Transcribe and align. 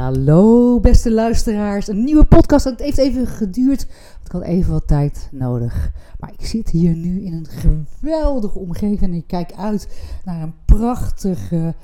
Hallo 0.00 0.80
beste 0.80 1.12
luisteraars, 1.12 1.88
een 1.88 2.04
nieuwe 2.04 2.24
podcast. 2.24 2.64
Het 2.64 2.80
heeft 2.80 2.98
even 2.98 3.26
geduurd, 3.26 3.82
ik 4.24 4.32
had 4.32 4.42
even 4.42 4.72
wat 4.72 4.86
tijd 4.86 5.28
nodig. 5.32 5.90
Maar 6.18 6.32
ik 6.38 6.46
zit 6.46 6.70
hier 6.70 6.94
nu 6.94 7.24
in 7.24 7.32
een 7.32 7.46
geweldige 7.46 8.58
omgeving 8.58 9.00
en 9.00 9.14
ik 9.14 9.26
kijk 9.26 9.52
uit 9.52 9.88
naar 10.24 10.42
een 10.42 10.54
prachtige 10.64 11.74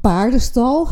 paardenstal. 0.00 0.88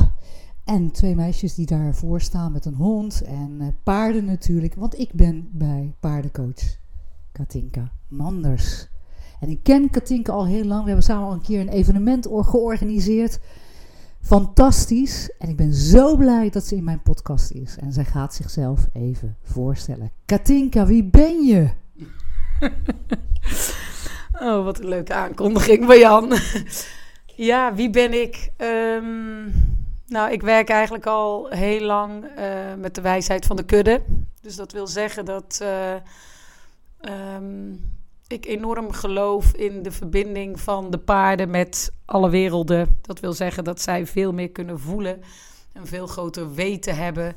En 0.65 0.91
twee 0.91 1.15
meisjes 1.15 1.55
die 1.55 1.67
daarvoor 1.67 2.21
staan 2.21 2.53
met 2.53 2.65
een 2.65 2.75
hond 2.75 3.23
en 3.23 3.57
eh, 3.61 3.67
paarden 3.83 4.25
natuurlijk. 4.25 4.75
Want 4.75 4.99
ik 4.99 5.13
ben 5.13 5.49
bij 5.53 5.95
paardencoach 6.01 6.77
Katinka 7.33 7.93
Manders. 8.09 8.89
En 9.41 9.49
ik 9.49 9.63
ken 9.63 9.91
Katinka 9.91 10.33
al 10.33 10.47
heel 10.47 10.65
lang. 10.65 10.81
We 10.81 10.87
hebben 10.87 11.05
samen 11.05 11.27
al 11.27 11.33
een 11.33 11.43
keer 11.43 11.61
een 11.61 11.69
evenement 11.69 12.27
georganiseerd. 12.31 13.41
Fantastisch. 14.25 15.31
En 15.39 15.49
ik 15.49 15.57
ben 15.57 15.75
zo 15.75 16.17
blij 16.17 16.51
dat 16.51 16.65
ze 16.65 16.77
in 16.77 16.85
mijn 16.85 17.03
podcast 17.03 17.51
is. 17.51 17.77
En 17.77 17.93
zij 17.93 18.05
gaat 18.05 18.35
zichzelf 18.35 18.87
even 18.93 19.37
voorstellen. 19.43 20.13
Katinka, 20.25 20.87
wie 20.87 21.05
ben 21.05 21.45
je? 21.45 21.71
oh, 24.41 24.65
wat 24.65 24.79
een 24.79 24.89
leuke 24.89 25.15
aankondiging 25.15 25.87
bij 25.87 25.99
Jan. 25.99 26.33
ja, 27.51 27.75
wie 27.75 27.91
ben 27.91 28.23
ik? 28.23 28.51
Um, 28.57 29.53
nou, 30.07 30.33
ik 30.33 30.43
werk 30.43 30.69
eigenlijk 30.69 31.07
al 31.07 31.49
heel 31.49 31.81
lang 31.81 32.25
uh, 32.39 32.75
met 32.79 32.95
de 32.95 33.01
wijsheid 33.01 33.47
van 33.47 33.57
de 33.57 33.65
kudde. 33.65 34.03
Dus 34.41 34.57
dat 34.57 34.73
wil 34.73 34.87
zeggen 34.87 35.25
dat 35.25 35.59
uh, 35.63 35.95
um, 37.35 37.93
ik 38.27 38.47
enorm 38.47 38.93
geloof 38.93 39.53
in 39.53 39.83
de 39.83 39.91
verbinding 39.91 40.61
van 40.61 40.91
de 40.91 40.99
paarden 40.99 41.51
met 41.51 41.93
alle 42.05 42.31
werelden. 42.31 42.99
Dat 43.03 43.21
wil 43.21 43.33
zeggen 43.33 43.65
dat 43.65 43.81
zij 43.81 44.07
veel 44.07 44.33
meer 44.33 44.51
kunnen 44.51 44.81
voelen, 44.81 45.21
een 45.73 45.87
veel 45.87 46.07
groter 46.07 46.55
weten 46.55 46.97
hebben 46.97 47.35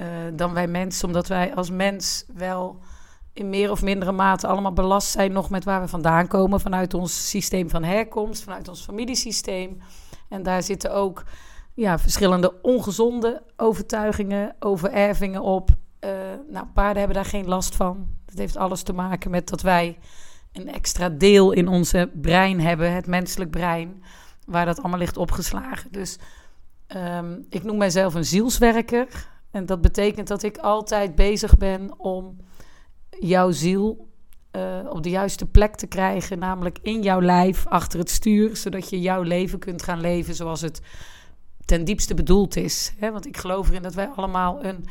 uh, 0.00 0.06
dan 0.32 0.52
wij 0.52 0.66
mensen, 0.66 1.06
omdat 1.06 1.26
wij 1.26 1.54
als 1.54 1.70
mens 1.70 2.24
wel 2.34 2.80
in 3.32 3.50
meer 3.50 3.70
of 3.70 3.82
mindere 3.82 4.12
mate 4.12 4.46
allemaal 4.46 4.72
belast 4.72 5.10
zijn 5.10 5.32
nog 5.32 5.50
met 5.50 5.64
waar 5.64 5.80
we 5.80 5.88
vandaan 5.88 6.26
komen, 6.26 6.60
vanuit 6.60 6.94
ons 6.94 7.30
systeem 7.30 7.70
van 7.70 7.84
herkomst, 7.84 8.42
vanuit 8.42 8.68
ons 8.68 8.82
familiesysteem. 8.82 9.78
En 10.28 10.42
daar 10.42 10.62
zitten 10.62 10.92
ook 10.94 11.24
ja, 11.74 11.98
verschillende 11.98 12.62
ongezonde 12.62 13.42
overtuigingen, 13.56 14.56
overervingen 14.58 15.42
op. 15.42 15.75
Uh, 16.00 16.10
nou, 16.48 16.66
paarden 16.74 16.98
hebben 16.98 17.16
daar 17.16 17.30
geen 17.30 17.48
last 17.48 17.76
van. 17.76 18.08
Dat 18.24 18.38
heeft 18.38 18.56
alles 18.56 18.82
te 18.82 18.92
maken 18.92 19.30
met 19.30 19.48
dat 19.48 19.62
wij 19.62 19.98
een 20.52 20.72
extra 20.72 21.08
deel 21.08 21.52
in 21.52 21.68
onze 21.68 22.10
brein 22.14 22.60
hebben, 22.60 22.92
het 22.92 23.06
menselijk 23.06 23.50
brein, 23.50 24.02
waar 24.46 24.64
dat 24.66 24.78
allemaal 24.78 24.98
ligt 24.98 25.16
opgeslagen. 25.16 25.92
Dus 25.92 26.18
um, 26.96 27.46
ik 27.50 27.62
noem 27.62 27.76
mijzelf 27.76 28.14
een 28.14 28.24
zielswerker. 28.24 29.28
En 29.50 29.66
dat 29.66 29.80
betekent 29.80 30.28
dat 30.28 30.42
ik 30.42 30.58
altijd 30.58 31.14
bezig 31.14 31.56
ben 31.56 31.98
om 31.98 32.36
jouw 33.20 33.50
ziel 33.50 34.08
uh, 34.52 34.62
op 34.88 35.02
de 35.02 35.10
juiste 35.10 35.46
plek 35.46 35.74
te 35.74 35.86
krijgen, 35.86 36.38
namelijk 36.38 36.78
in 36.82 37.02
jouw 37.02 37.20
lijf, 37.20 37.66
achter 37.66 37.98
het 37.98 38.10
stuur, 38.10 38.56
zodat 38.56 38.90
je 38.90 39.00
jouw 39.00 39.22
leven 39.22 39.58
kunt 39.58 39.82
gaan 39.82 40.00
leven 40.00 40.34
zoals 40.34 40.60
het 40.60 40.80
ten 41.64 41.84
diepste 41.84 42.14
bedoeld 42.14 42.56
is. 42.56 42.94
Want 43.00 43.26
ik 43.26 43.36
geloof 43.36 43.68
erin 43.68 43.82
dat 43.82 43.94
wij 43.94 44.08
allemaal 44.08 44.64
een 44.64 44.84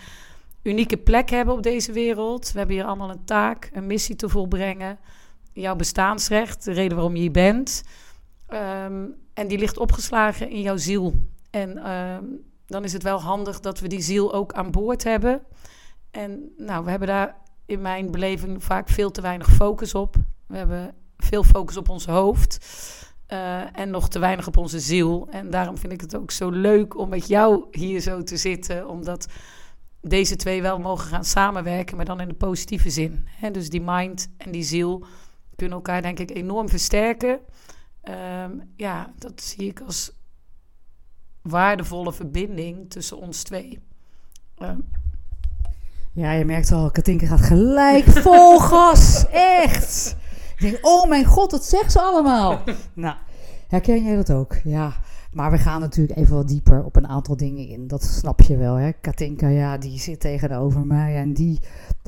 unieke 0.65 0.97
plek 0.97 1.29
hebben 1.29 1.53
op 1.53 1.63
deze 1.63 1.91
wereld. 1.91 2.51
We 2.51 2.57
hebben 2.57 2.75
hier 2.75 2.85
allemaal 2.85 3.09
een 3.09 3.25
taak, 3.25 3.69
een 3.73 3.87
missie 3.87 4.15
te 4.15 4.29
volbrengen. 4.29 4.99
Jouw 5.53 5.75
bestaansrecht, 5.75 6.63
de 6.63 6.71
reden 6.71 6.95
waarom 6.95 7.15
je 7.15 7.21
hier 7.21 7.31
bent. 7.31 7.83
Um, 8.49 9.15
en 9.33 9.47
die 9.47 9.57
ligt 9.57 9.77
opgeslagen 9.77 10.49
in 10.49 10.61
jouw 10.61 10.77
ziel. 10.77 11.13
En 11.49 11.91
um, 11.91 12.41
dan 12.65 12.83
is 12.83 12.93
het 12.93 13.03
wel 13.03 13.21
handig 13.21 13.59
dat 13.59 13.79
we 13.79 13.87
die 13.87 14.01
ziel 14.01 14.33
ook 14.33 14.53
aan 14.53 14.71
boord 14.71 15.03
hebben. 15.03 15.41
En 16.11 16.51
nou, 16.57 16.83
we 16.83 16.89
hebben 16.89 17.07
daar 17.07 17.35
in 17.65 17.81
mijn 17.81 18.11
beleving 18.11 18.63
vaak 18.63 18.89
veel 18.89 19.11
te 19.11 19.21
weinig 19.21 19.47
focus 19.47 19.95
op. 19.95 20.15
We 20.47 20.57
hebben 20.57 20.93
veel 21.17 21.43
focus 21.43 21.77
op 21.77 21.89
ons 21.89 22.05
hoofd. 22.05 22.65
Uh, 23.33 23.79
en 23.79 23.89
nog 23.89 24.09
te 24.09 24.19
weinig 24.19 24.47
op 24.47 24.57
onze 24.57 24.79
ziel. 24.79 25.27
En 25.29 25.49
daarom 25.49 25.77
vind 25.77 25.93
ik 25.93 26.01
het 26.01 26.15
ook 26.15 26.31
zo 26.31 26.49
leuk 26.49 26.97
om 26.97 27.09
met 27.09 27.27
jou 27.27 27.65
hier 27.71 27.99
zo 27.99 28.23
te 28.23 28.37
zitten. 28.37 28.87
Omdat 28.87 29.27
deze 30.07 30.35
twee 30.35 30.61
wel 30.61 30.79
mogen 30.79 31.07
gaan 31.07 31.25
samenwerken, 31.25 31.95
maar 31.95 32.05
dan 32.05 32.21
in 32.21 32.27
de 32.27 32.33
positieve 32.33 32.89
zin. 32.89 33.27
He, 33.29 33.51
dus 33.51 33.69
die 33.69 33.81
mind 33.81 34.29
en 34.38 34.51
die 34.51 34.63
ziel 34.63 35.05
kunnen 35.55 35.75
elkaar 35.75 36.01
denk 36.01 36.19
ik 36.19 36.31
enorm 36.31 36.69
versterken. 36.69 37.39
Um, 38.43 38.71
ja, 38.75 39.13
dat 39.17 39.41
zie 39.41 39.67
ik 39.67 39.81
als 39.81 40.11
waardevolle 41.41 42.13
verbinding 42.13 42.89
tussen 42.89 43.17
ons 43.17 43.43
twee. 43.43 43.79
Um. 44.57 44.85
Ja, 46.13 46.31
je 46.31 46.45
merkt 46.45 46.72
al, 46.72 46.91
Katinka 46.91 47.25
gaat 47.25 47.41
gelijk 47.41 48.05
vol 48.25 48.59
gas. 48.59 49.25
Echt. 49.31 50.16
Ik 50.57 50.61
denk, 50.61 50.85
oh 50.85 51.09
mijn 51.09 51.25
god, 51.25 51.51
wat 51.51 51.66
zegt 51.66 51.91
ze 51.91 52.01
allemaal? 52.01 52.61
nou, 52.93 53.16
herken 53.67 54.03
jij 54.03 54.16
dat 54.16 54.31
ook? 54.31 54.55
Ja. 54.63 54.93
Maar 55.35 55.51
we 55.51 55.57
gaan 55.57 55.79
natuurlijk 55.79 56.19
even 56.19 56.35
wat 56.35 56.47
dieper 56.47 56.84
op 56.84 56.96
een 56.96 57.07
aantal 57.07 57.38
dingen 57.38 57.68
in. 57.68 57.88
Dat 57.88 58.03
snap 58.03 58.41
je 58.41 58.57
wel, 58.57 58.75
hè? 58.75 58.91
Katinka, 58.91 59.47
ja, 59.47 59.78
die 59.78 60.00
zit 60.00 60.19
tegenover 60.19 60.85
mij 60.85 61.16
en 61.16 61.34
die 61.34 61.59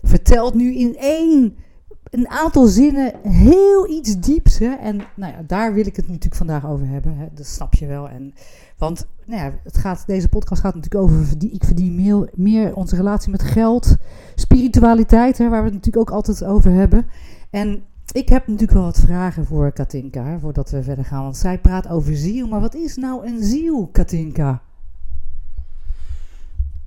vertelt 0.03 0.53
nu 0.53 0.75
in 0.75 0.95
één, 0.97 1.55
een 2.03 2.29
aantal 2.29 2.65
zinnen 2.65 3.13
heel 3.21 3.89
iets 3.89 4.19
dieps. 4.19 4.59
En 4.59 5.01
nou 5.15 5.33
ja, 5.33 5.41
daar 5.47 5.73
wil 5.73 5.85
ik 5.85 5.95
het 5.95 6.07
natuurlijk 6.07 6.35
vandaag 6.35 6.67
over 6.67 6.87
hebben. 6.87 7.17
Hè? 7.17 7.25
Dat 7.33 7.45
snap 7.45 7.73
je 7.73 7.85
wel. 7.85 8.09
En, 8.09 8.33
want 8.77 9.07
nou 9.25 9.41
ja, 9.41 9.53
het 9.63 9.77
gaat, 9.77 10.03
deze 10.05 10.29
podcast 10.29 10.61
gaat 10.61 10.75
natuurlijk 10.75 11.03
over, 11.03 11.25
ik 11.39 11.63
verdien 11.63 11.95
meer, 11.95 12.29
meer 12.33 12.75
onze 12.75 12.95
relatie 12.95 13.31
met 13.31 13.43
geld, 13.43 13.95
spiritualiteit, 14.35 15.37
hè, 15.37 15.49
waar 15.49 15.63
we 15.63 15.65
het 15.65 15.75
natuurlijk 15.75 16.09
ook 16.09 16.15
altijd 16.15 16.43
over 16.43 16.71
hebben. 16.71 17.05
En 17.49 17.83
ik 18.11 18.29
heb 18.29 18.47
natuurlijk 18.47 18.71
wel 18.71 18.83
wat 18.83 18.99
vragen 18.99 19.45
voor 19.45 19.71
Katinka, 19.71 20.39
voordat 20.39 20.69
we 20.69 20.83
verder 20.83 21.05
gaan. 21.05 21.23
Want 21.23 21.37
zij 21.37 21.59
praat 21.59 21.87
over 21.87 22.15
ziel. 22.15 22.47
Maar 22.47 22.61
wat 22.61 22.75
is 22.75 22.95
nou 22.95 23.27
een 23.27 23.43
ziel, 23.43 23.89
Katinka? 23.91 24.61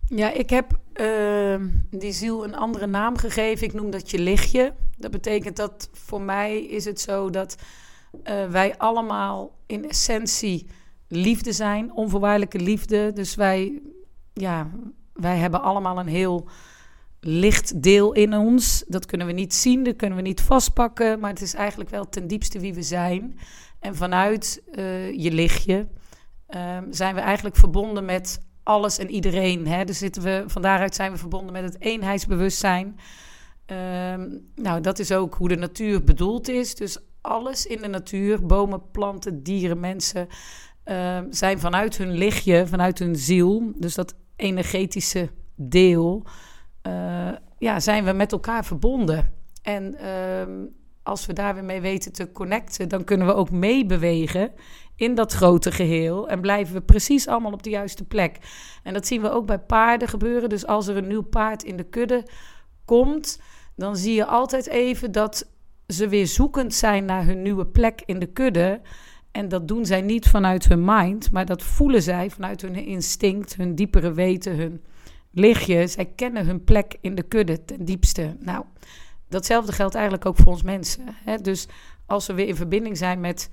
Ja, 0.07 0.33
ik 0.33 0.51
heb 0.51 0.79
uh, 0.95 1.55
die 1.91 2.13
ziel 2.13 2.45
een 2.45 2.55
andere 2.55 2.87
naam 2.87 3.17
gegeven. 3.17 3.67
Ik 3.67 3.73
noem 3.73 3.91
dat 3.91 4.11
je 4.11 4.19
lichtje. 4.19 4.73
Dat 4.97 5.11
betekent 5.11 5.57
dat 5.57 5.89
voor 5.93 6.21
mij 6.21 6.63
is 6.63 6.85
het 6.85 7.01
zo 7.01 7.31
dat 7.31 7.57
uh, 8.25 8.47
wij 8.47 8.79
allemaal 8.79 9.57
in 9.67 9.89
essentie 9.89 10.67
liefde 11.09 11.53
zijn. 11.53 11.93
Onvoorwaardelijke 11.93 12.59
liefde. 12.59 13.13
Dus 13.13 13.35
wij, 13.35 13.83
ja, 14.33 14.71
wij 15.13 15.37
hebben 15.37 15.63
allemaal 15.63 15.99
een 15.99 16.07
heel 16.07 16.49
licht 17.21 17.83
deel 17.83 18.13
in 18.13 18.35
ons. 18.35 18.85
Dat 18.89 19.07
kunnen 19.07 19.27
we 19.27 19.33
niet 19.33 19.55
zien, 19.55 19.85
dat 19.85 19.97
kunnen 19.97 20.17
we 20.17 20.25
niet 20.25 20.41
vastpakken, 20.41 21.21
maar 21.21 21.31
het 21.31 21.43
is 21.43 21.55
eigenlijk 21.55 21.91
wel 21.91 22.09
ten 22.09 22.27
diepste 22.27 22.59
wie 22.59 22.75
we 22.75 22.83
zijn. 22.83 23.39
En 23.79 23.97
vanuit 23.97 24.63
uh, 24.73 25.13
je 25.13 25.31
lichtje 25.31 25.89
uh, 26.49 26.79
zijn 26.91 27.15
we 27.15 27.21
eigenlijk 27.21 27.57
verbonden 27.57 28.05
met 28.05 28.43
alles 28.63 28.99
en 28.99 29.11
iedereen. 29.11 29.67
Hè? 29.67 29.85
Dus 29.85 29.99
zitten 29.99 30.23
we, 30.23 30.45
van 30.47 30.63
daaruit 30.63 30.95
zijn 30.95 31.13
we 31.13 31.19
verbonden 31.19 31.53
met 31.53 31.63
het 31.63 31.81
eenheidsbewustzijn. 31.81 32.99
Uh, 33.67 33.77
nou, 34.55 34.81
dat 34.81 34.99
is 34.99 35.13
ook 35.13 35.35
hoe 35.35 35.49
de 35.49 35.57
natuur 35.57 36.05
bedoeld 36.05 36.49
is. 36.49 36.75
Dus 36.75 36.99
alles 37.21 37.67
in 37.67 37.83
de 37.83 37.89
natuur, 37.89 38.47
bomen, 38.47 38.91
planten, 38.91 39.43
dieren, 39.43 39.81
mensen, 39.81 40.27
ehm, 40.85 41.27
zijn 41.31 41.61
vanuit 41.61 41.97
hun 41.97 42.11
lichtje, 42.11 42.67
vanuit 42.67 42.99
hun 42.99 43.17
ziel, 43.17 43.73
dus 43.77 43.95
dat 43.95 44.15
energetische 44.37 45.31
deel, 45.55 46.27
ja, 47.59 47.81
zijn 47.81 48.05
we 48.05 48.13
met 48.13 48.33
elkaar 48.33 48.65
verbonden. 48.65 49.33
En 49.63 49.95
ehm, 49.95 50.51
als 51.03 51.27
we 51.27 51.33
daar 51.33 51.55
weer 51.55 51.65
mee 51.65 51.81
weten 51.81 52.13
te 52.13 52.33
connecten, 52.33 52.89
dan 52.89 53.05
kunnen 53.05 53.27
we 53.27 53.35
ook 53.35 53.51
meebewegen 53.51 54.53
in 54.97 55.15
dat 55.15 55.33
grote 55.33 55.73
geheel. 55.73 56.29
En 56.29 56.41
blijven 56.41 56.75
we 56.75 56.81
precies 56.81 57.29
allemaal 57.29 57.53
op 57.53 57.63
de 57.63 57.71
juiste 57.71 58.05
plek. 58.05 58.39
En 58.83 58.93
dat 58.93 59.07
zien 59.07 59.21
we 59.21 59.31
ook 59.31 59.47
bij 59.47 59.59
paarden 59.59 60.09
gebeuren. 60.09 60.49
Dus 60.49 60.67
als 60.67 60.87
er 60.87 60.97
een 60.97 61.07
nieuw 61.07 61.23
paard 61.23 61.63
in 61.63 61.77
de 61.77 61.85
kudde 61.85 62.27
komt, 62.85 63.41
dan 63.77 63.97
zie 63.97 64.15
je 64.15 64.27
altijd 64.27 64.67
even 64.67 65.13
dat 65.13 65.51
ze 65.87 66.09
weer 66.09 66.27
zoekend 66.27 66.75
zijn 66.75 67.05
naar 67.05 67.25
hun 67.25 67.43
nieuwe 67.43 67.67
plek 67.67 68.03
in 68.05 68.19
de 68.19 68.27
kudde. 68.27 68.81
En 69.31 69.49
dat 69.49 69.69
doen 69.69 69.87
zij 69.87 70.01
niet 70.01 70.29
vanuit 70.29 70.69
hun 70.69 70.85
mind, 70.85 71.33
maar 71.33 71.47
dat 71.47 71.63
voelen 71.63 72.03
zij 72.03 72.31
vanuit 72.31 72.63
hun 72.63 72.75
instinct, 72.75 73.57
hun 73.57 73.75
diepere 73.75 74.13
weten, 74.13 74.57
hun 74.57 74.83
lichtje. 75.31 75.87
Zij 75.87 76.07
kennen 76.07 76.47
hun 76.47 76.65
plek 76.65 76.97
in 77.01 77.15
de 77.15 77.23
kudde 77.23 77.65
ten 77.65 77.85
diepste. 77.85 78.37
Nou, 78.39 78.65
datzelfde 79.29 79.73
geldt 79.73 79.95
eigenlijk 79.95 80.27
ook 80.27 80.37
voor 80.37 80.53
ons 80.53 80.63
mensen. 80.63 81.05
Hè? 81.25 81.37
Dus 81.37 81.67
als 82.07 82.27
we 82.27 82.35
weer 82.35 82.49
in 82.49 82.57
verbinding 82.57 82.97
zijn 82.97 83.21
met 83.21 83.51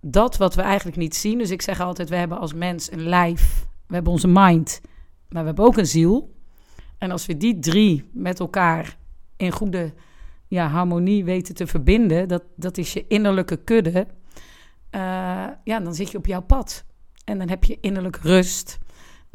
dat 0.00 0.36
wat 0.36 0.54
we 0.54 0.62
eigenlijk 0.62 0.96
niet 0.96 1.16
zien. 1.16 1.38
Dus 1.38 1.50
ik 1.50 1.62
zeg 1.62 1.80
altijd, 1.80 2.08
we 2.08 2.16
hebben 2.16 2.38
als 2.38 2.52
mens 2.52 2.92
een 2.92 3.02
lijf, 3.02 3.66
we 3.86 3.94
hebben 3.94 4.12
onze 4.12 4.28
mind, 4.28 4.80
maar 5.28 5.40
we 5.40 5.46
hebben 5.46 5.64
ook 5.64 5.76
een 5.76 5.86
ziel. 5.86 6.34
En 6.98 7.10
als 7.10 7.26
we 7.26 7.36
die 7.36 7.58
drie 7.58 8.10
met 8.12 8.40
elkaar 8.40 8.96
in 9.36 9.52
goede 9.52 9.94
ja, 10.46 10.68
harmonie 10.68 11.24
weten 11.24 11.54
te 11.54 11.66
verbinden, 11.66 12.28
dat, 12.28 12.42
dat 12.56 12.78
is 12.78 12.92
je 12.92 13.06
innerlijke 13.08 13.56
kudde, 13.56 14.06
uh, 14.90 15.46
ja, 15.64 15.80
dan 15.80 15.94
zit 15.94 16.10
je 16.10 16.18
op 16.18 16.26
jouw 16.26 16.42
pad. 16.42 16.84
En 17.24 17.38
dan 17.38 17.48
heb 17.48 17.64
je 17.64 17.78
innerlijke 17.80 18.20
rust. 18.22 18.78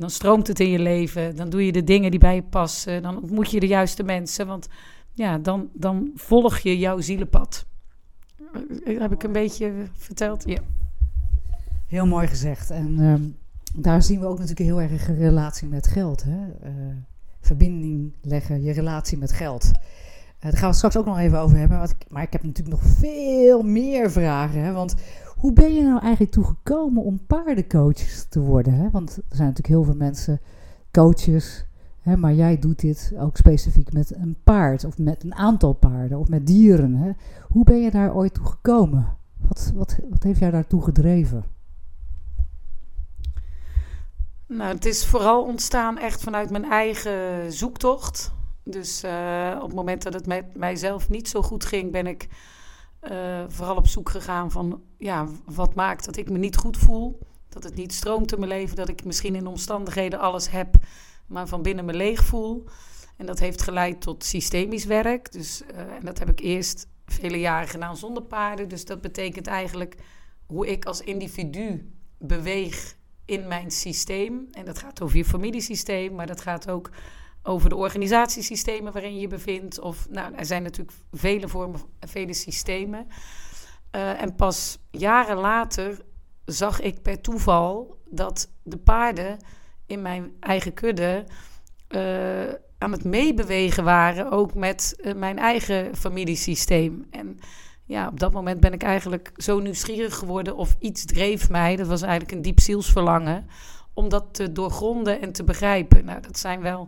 Dan 0.01 0.09
stroomt 0.09 0.47
het 0.47 0.59
in 0.59 0.69
je 0.69 0.79
leven. 0.79 1.35
Dan 1.35 1.49
doe 1.49 1.65
je 1.65 1.71
de 1.71 1.83
dingen 1.83 2.11
die 2.11 2.19
bij 2.19 2.35
je 2.35 2.43
passen. 2.43 3.01
Dan 3.01 3.21
ontmoet 3.21 3.51
je 3.51 3.59
de 3.59 3.67
juiste 3.67 4.03
mensen. 4.03 4.47
Want 4.47 4.67
ja, 5.13 5.37
dan, 5.37 5.69
dan 5.73 6.11
volg 6.15 6.57
je 6.57 6.77
jouw 6.77 6.99
zielenpad. 6.99 7.65
Eh, 8.85 8.99
heb 8.99 9.11
ik 9.11 9.23
een 9.23 9.31
beetje 9.31 9.73
verteld? 9.93 10.43
Ja. 10.45 10.59
Heel 11.87 12.05
mooi 12.05 12.27
gezegd. 12.27 12.69
En 12.69 12.99
ehm, 12.99 13.23
daar 13.81 14.03
zien 14.03 14.19
we 14.19 14.25
ook 14.25 14.39
natuurlijk 14.39 14.69
heel 14.69 14.81
erg 14.81 15.07
een 15.07 15.17
relatie 15.17 15.67
met 15.67 15.87
geld. 15.87 16.23
Hè? 16.23 16.69
Uh, 16.69 16.95
verbinding 17.41 18.13
leggen, 18.21 18.63
je 18.63 18.71
relatie 18.71 19.17
met 19.17 19.31
geld. 19.31 19.65
Uh, 19.65 19.71
daar 20.39 20.57
gaan 20.57 20.69
we 20.69 20.75
straks 20.75 20.97
ook 20.97 21.05
nog 21.05 21.17
even 21.17 21.39
over 21.39 21.57
hebben. 21.57 21.89
Maar 22.09 22.23
ik 22.23 22.33
heb 22.33 22.43
natuurlijk 22.43 22.81
nog 22.81 22.91
veel 22.91 23.61
meer 23.61 24.11
vragen. 24.11 24.63
Hè? 24.63 24.71
Want 24.71 24.95
hoe 25.41 25.53
ben 25.53 25.73
je 25.73 25.81
nou 25.81 25.99
eigenlijk 25.99 26.31
toegekomen 26.31 27.03
om 27.03 27.25
paardencoaches 27.25 28.25
te 28.29 28.39
worden? 28.39 28.73
Hè? 28.73 28.89
Want 28.89 29.09
er 29.09 29.35
zijn 29.35 29.47
natuurlijk 29.47 29.67
heel 29.67 29.83
veel 29.83 29.95
mensen, 29.95 30.41
coaches, 30.91 31.65
hè, 31.99 32.17
maar 32.17 32.33
jij 32.33 32.59
doet 32.59 32.79
dit 32.79 33.13
ook 33.17 33.37
specifiek 33.37 33.93
met 33.93 34.15
een 34.15 34.37
paard 34.43 34.83
of 34.83 34.97
met 34.97 35.23
een 35.23 35.35
aantal 35.35 35.73
paarden 35.73 36.19
of 36.19 36.27
met 36.27 36.47
dieren. 36.47 36.95
Hè? 36.95 37.11
Hoe 37.47 37.63
ben 37.63 37.81
je 37.81 37.91
daar 37.91 38.15
ooit 38.15 38.33
toe 38.33 38.45
gekomen? 38.45 39.17
Wat, 39.47 39.71
wat, 39.75 39.97
wat 40.09 40.23
heeft 40.23 40.39
jou 40.39 40.51
daartoe 40.51 40.83
gedreven? 40.83 41.45
Nou, 44.47 44.73
het 44.73 44.85
is 44.85 45.05
vooral 45.05 45.43
ontstaan 45.43 45.97
echt 45.97 46.23
vanuit 46.23 46.49
mijn 46.49 46.65
eigen 46.65 47.51
zoektocht. 47.53 48.33
Dus 48.63 49.03
uh, 49.03 49.55
op 49.55 49.67
het 49.67 49.75
moment 49.75 50.03
dat 50.03 50.13
het 50.13 50.27
met 50.27 50.55
mijzelf 50.55 51.09
niet 51.09 51.29
zo 51.29 51.41
goed 51.41 51.65
ging, 51.65 51.91
ben 51.91 52.07
ik 52.07 52.27
uh, 53.11 53.43
vooral 53.47 53.75
op 53.75 53.87
zoek 53.87 54.09
gegaan 54.09 54.51
van 54.51 54.81
ja, 55.01 55.27
wat 55.45 55.75
maakt 55.75 56.05
dat 56.05 56.17
ik 56.17 56.29
me 56.29 56.37
niet 56.37 56.55
goed 56.55 56.77
voel. 56.77 57.19
Dat 57.49 57.63
het 57.63 57.75
niet 57.75 57.93
stroomt 57.93 58.31
in 58.31 58.39
mijn 58.39 58.51
leven. 58.51 58.75
Dat 58.75 58.89
ik 58.89 59.05
misschien 59.05 59.35
in 59.35 59.47
omstandigheden 59.47 60.19
alles 60.19 60.49
heb, 60.49 60.75
maar 61.25 61.47
van 61.47 61.61
binnen 61.61 61.85
me 61.85 61.93
leeg 61.93 62.25
voel. 62.25 62.65
En 63.17 63.25
dat 63.25 63.39
heeft 63.39 63.61
geleid 63.61 64.01
tot 64.01 64.23
systemisch 64.23 64.85
werk. 64.85 65.31
Dus, 65.31 65.61
uh, 65.71 65.79
en 65.79 66.05
dat 66.05 66.19
heb 66.19 66.29
ik 66.29 66.39
eerst 66.39 66.87
vele 67.05 67.39
jaren 67.39 67.67
gedaan 67.67 67.97
zonder 67.97 68.23
paarden. 68.23 68.69
Dus 68.69 68.85
dat 68.85 69.01
betekent 69.01 69.47
eigenlijk 69.47 69.95
hoe 70.45 70.67
ik 70.67 70.85
als 70.85 71.01
individu 71.01 71.91
beweeg 72.17 72.95
in 73.25 73.47
mijn 73.47 73.71
systeem. 73.71 74.47
En 74.51 74.65
dat 74.65 74.77
gaat 74.77 75.01
over 75.01 75.17
je 75.17 75.25
familiesysteem, 75.25 76.15
maar 76.15 76.27
dat 76.27 76.41
gaat 76.41 76.69
ook 76.69 76.89
over 77.43 77.69
de 77.69 77.75
organisatiesystemen 77.75 78.93
waarin 78.93 79.13
je 79.13 79.21
je 79.21 79.27
bevindt. 79.27 79.79
Of, 79.79 80.09
nou, 80.09 80.33
er 80.35 80.45
zijn 80.45 80.63
natuurlijk 80.63 80.97
vele 81.11 81.47
vormen, 81.47 81.81
vele 81.99 82.33
systemen. 82.33 83.07
Uh, 83.95 84.21
en 84.21 84.35
pas 84.35 84.77
jaren 84.91 85.37
later 85.37 85.99
zag 86.45 86.81
ik 86.81 87.01
per 87.01 87.21
toeval 87.21 87.99
dat 88.09 88.51
de 88.63 88.77
paarden 88.77 89.37
in 89.85 90.01
mijn 90.01 90.31
eigen 90.39 90.73
kudde 90.73 91.25
uh, 91.89 92.53
aan 92.77 92.91
het 92.91 93.03
meebewegen 93.03 93.83
waren, 93.83 94.31
ook 94.31 94.53
met 94.53 94.99
uh, 95.01 95.13
mijn 95.13 95.39
eigen 95.39 95.95
familiesysteem. 95.95 97.05
En 97.09 97.39
ja, 97.85 98.07
op 98.07 98.19
dat 98.19 98.31
moment 98.31 98.59
ben 98.59 98.73
ik 98.73 98.83
eigenlijk 98.83 99.31
zo 99.35 99.59
nieuwsgierig 99.59 100.15
geworden 100.15 100.55
of 100.55 100.75
iets 100.79 101.05
dreef 101.05 101.49
mij. 101.49 101.75
Dat 101.75 101.87
was 101.87 102.01
eigenlijk 102.01 102.31
een 102.31 102.41
diep 102.41 102.59
zielsverlangen 102.59 103.47
om 103.93 104.09
dat 104.09 104.33
te 104.33 104.51
doorgronden 104.51 105.21
en 105.21 105.31
te 105.31 105.43
begrijpen. 105.43 106.05
Nou, 106.05 106.21
dat 106.21 106.37
zijn 106.37 106.61
wel 106.61 106.87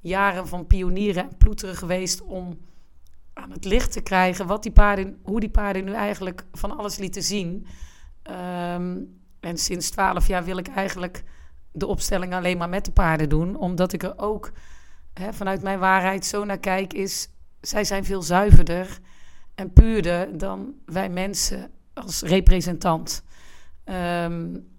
jaren 0.00 0.48
van 0.48 0.66
pionieren 0.66 1.22
en 1.22 1.36
ploeteren 1.38 1.76
geweest 1.76 2.22
om 2.22 2.58
aan 3.32 3.50
het 3.50 3.64
licht 3.64 3.92
te 3.92 4.00
krijgen 4.00 4.46
wat 4.46 4.62
die 4.62 4.72
paarden, 4.72 5.18
hoe 5.22 5.40
die 5.40 5.50
paarden 5.50 5.84
nu 5.84 5.92
eigenlijk 5.92 6.44
van 6.52 6.78
alles 6.78 6.96
lieten 6.96 7.22
zien. 7.22 7.66
Um, 8.30 9.20
en 9.40 9.58
sinds 9.58 9.90
twaalf 9.90 10.26
jaar 10.26 10.44
wil 10.44 10.56
ik 10.56 10.68
eigenlijk 10.68 11.24
de 11.72 11.86
opstelling 11.86 12.34
alleen 12.34 12.58
maar 12.58 12.68
met 12.68 12.84
de 12.84 12.92
paarden 12.92 13.28
doen, 13.28 13.56
omdat 13.56 13.92
ik 13.92 14.02
er 14.02 14.18
ook 14.18 14.52
hè, 15.12 15.32
vanuit 15.32 15.62
mijn 15.62 15.78
waarheid 15.78 16.24
zo 16.24 16.44
naar 16.44 16.58
kijk, 16.58 16.92
is 16.92 17.28
zij 17.60 17.84
zijn 17.84 18.04
veel 18.04 18.22
zuiverder 18.22 18.98
en 19.54 19.72
puurder 19.72 20.38
dan 20.38 20.74
wij 20.86 21.08
mensen 21.08 21.70
als 21.94 22.22
representant. 22.22 23.24
Um, 23.84 24.70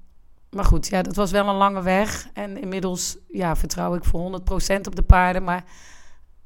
maar 0.53 0.65
goed, 0.65 0.87
ja, 0.87 1.01
dat 1.01 1.15
was 1.15 1.31
wel 1.31 1.47
een 1.47 1.55
lange 1.55 1.81
weg. 1.81 2.27
En 2.33 2.61
inmiddels 2.61 3.17
ja, 3.27 3.55
vertrouw 3.55 3.95
ik 3.95 4.03
voor 4.03 4.41
100% 4.41 4.81
op 4.81 4.95
de 4.95 5.03
paarden. 5.03 5.43
Maar 5.43 5.63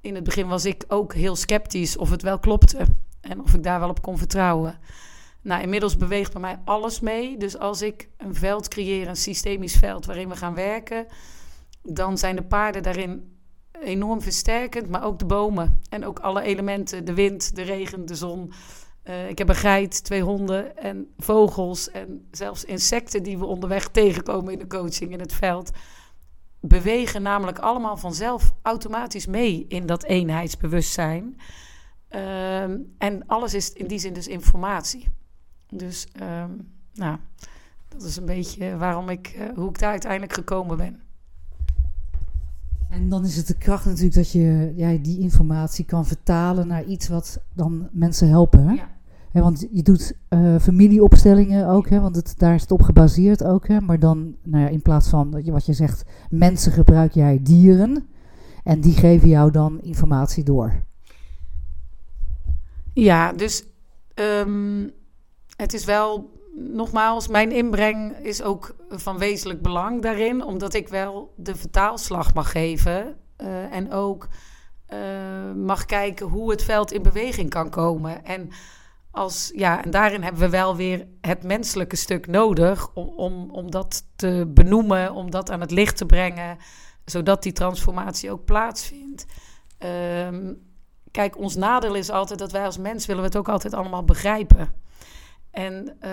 in 0.02 0.16
het 0.16 0.24
begin 0.24 0.48
was 0.48 0.66
ik 0.66 0.84
ook 0.88 1.14
heel 1.14 1.36
sceptisch 1.36 1.98
of 1.98 2.10
het 2.10 2.22
wel 2.22 2.40
klopte. 2.40 2.86
En 3.22 3.42
of 3.42 3.54
ik 3.54 3.64
daar 3.64 3.80
wel 3.80 3.90
op 3.90 4.02
kon 4.02 4.18
vertrouwen. 4.18 4.80
Nou, 5.42 5.62
inmiddels 5.62 5.98
beweegt 5.98 6.32
bij 6.32 6.42
mij 6.42 6.60
alles 6.66 7.00
mee. 7.00 7.38
Dus 7.38 7.58
als 7.58 7.82
ik 7.82 8.10
een 8.18 8.36
veld 8.36 8.68
creëer, 8.68 9.08
een 9.08 9.16
systemisch 9.16 9.76
veld 9.76 10.06
waarin 10.06 10.30
we 10.30 10.36
gaan 10.36 10.54
werken, 10.54 11.06
dan 11.82 12.18
zijn 12.18 12.36
de 12.36 12.44
paarden 12.44 12.84
daarin 12.84 13.38
enorm 13.82 14.22
versterkend, 14.22 14.90
maar 14.90 15.04
ook 15.04 15.20
de 15.20 15.26
bomen 15.26 15.82
en 15.90 16.06
ook 16.06 16.20
alle 16.20 16.42
elementen, 16.42 17.06
de 17.06 17.14
wind, 17.14 17.56
de 17.56 17.62
regen, 17.62 18.06
de 18.06 18.16
zon, 18.16 18.52
uh, 19.04 19.30
ik 19.30 19.38
heb 19.38 19.50
een 19.50 19.56
geit, 19.56 20.04
twee 20.04 20.22
honden 20.22 20.78
en 20.78 21.14
vogels 21.18 21.92
en 21.92 22.28
zelfs 22.32 22.66
insecten 22.66 23.24
die 23.24 23.38
we 23.38 23.46
onderweg 23.46 23.88
tegenkomen 23.88 24.54
in 24.54 24.60
de 24.60 24.68
coaching 24.68 25.12
in 25.12 25.20
het 25.20 25.34
veld. 25.34 25.72
Bewegen 26.60 27.22
namelijk 27.22 27.60
allemaal 27.60 27.98
vanzelf 27.98 28.54
automatisch 28.62 29.26
mee 29.26 29.66
in 29.68 29.86
dat 29.86 30.04
eenheidsbewustzijn. 30.04 31.38
Uh, 32.12 32.62
en 32.98 33.24
alles 33.26 33.54
is 33.54 33.74
in 33.74 33.88
die 33.88 34.00
zin 34.00 34.14
dus 34.14 34.28
informatie. 34.28 35.08
Dus 35.70 36.08
uh, 36.22 36.44
nou, 36.94 37.18
dat 37.88 38.04
is 38.04 38.16
een 38.16 38.26
beetje 38.26 38.78
waarom 38.78 39.10
ik, 39.10 39.36
uh, 39.38 39.50
hoe 39.56 39.70
ik 39.70 39.80
daar 39.80 39.92
uiteindelijk 39.92 40.34
gekomen 40.34 40.78
ben. 40.78 41.02
En 42.90 43.10
dan 43.10 43.26
is 43.26 43.36
het 43.36 43.48
de 43.48 43.58
kracht 43.58 43.86
natuurlijk 43.86 44.16
dat 44.16 44.32
je 44.32 44.74
ja, 44.76 44.98
die 44.98 45.20
informatie 45.20 45.86
kan 45.86 46.06
vertalen 46.06 46.68
naar 46.68 46.84
iets 46.84 47.08
wat 47.08 47.40
dan 47.54 47.90
mensen 47.92 48.30
helpen. 48.30 48.68
Hè? 48.68 48.74
Ja 48.74 48.97
want 49.42 49.68
je 49.72 49.84
doet 49.84 50.14
uh, 50.30 50.60
familieopstellingen 50.60 51.68
ook, 51.68 51.90
hè, 51.90 52.00
want 52.00 52.16
het, 52.16 52.34
daar 52.38 52.56
is 52.56 52.62
het 52.62 52.72
op 52.72 52.82
gebaseerd 52.82 53.44
ook. 53.44 53.68
Hè, 53.68 53.82
maar 53.82 54.00
dan, 54.00 54.36
nou 54.44 54.64
ja, 54.64 54.70
in 54.70 54.82
plaats 54.82 55.10
van 55.10 55.44
wat 55.46 55.66
je 55.66 55.74
zegt, 55.74 56.04
mensen 56.30 56.72
gebruik 56.72 57.14
jij 57.14 57.40
dieren. 57.42 58.08
En 58.64 58.82
die 58.82 58.94
geven 58.94 59.30
jou 59.30 59.52
dan 59.52 59.82
informatie 59.82 60.44
door. 60.44 60.84
Ja, 62.94 63.34
dus 63.34 63.64
um, 64.16 64.92
het 65.56 65.74
is 65.74 65.86
wel, 65.86 66.30
nogmaals, 66.56 67.28
mijn 67.28 67.52
inbreng 67.52 68.12
is 68.12 68.42
ook 68.44 68.76
van 68.90 69.18
wezenlijk 69.18 69.62
belang 69.62 70.02
daarin. 70.02 70.44
Omdat 70.44 70.74
ik 70.74 70.88
wel 70.88 71.34
de 71.36 71.56
vertaalslag 71.56 72.34
mag 72.34 72.52
geven. 72.52 73.16
Uh, 73.38 73.74
en 73.74 73.92
ook 73.92 74.28
uh, 74.94 75.64
mag 75.66 75.86
kijken 75.86 76.28
hoe 76.28 76.52
het 76.52 76.64
veld 76.64 76.92
in 76.92 77.02
beweging 77.02 77.50
kan 77.50 77.70
komen. 77.70 78.26
En 78.26 78.50
als, 79.18 79.52
ja, 79.56 79.84
en 79.84 79.92
daarin 79.92 80.24
hebben 80.24 80.42
we 80.42 80.50
wel 80.50 80.76
weer 80.76 81.08
het 81.22 81.44
menselijke 81.44 81.96
stuk 81.96 82.28
nodig 82.28 82.94
om, 82.94 83.08
om, 83.08 83.50
om 83.52 83.72
dat 83.72 84.04
te 84.16 84.52
benoemen, 84.54 85.14
om 85.14 85.32
dat 85.32 85.50
aan 85.50 85.62
het 85.62 85.72
licht 85.72 85.98
te 85.98 86.06
brengen, 86.06 86.58
zodat 87.06 87.44
die 87.44 87.52
transformatie 87.52 88.32
ook 88.32 88.46
plaatsvindt. 88.46 89.26
Um, 90.26 90.66
kijk, 91.12 91.38
ons 91.38 91.56
nadeel 91.56 91.96
is 91.96 92.10
altijd 92.10 92.40
dat 92.40 92.52
wij 92.52 92.66
als 92.66 92.78
mens 92.78 93.06
willen 93.06 93.22
we 93.22 93.28
het 93.28 93.38
ook 93.38 93.50
altijd 93.50 93.74
allemaal 93.74 94.04
begrijpen. 94.04 94.74
En 95.52 95.98
uh, 96.02 96.12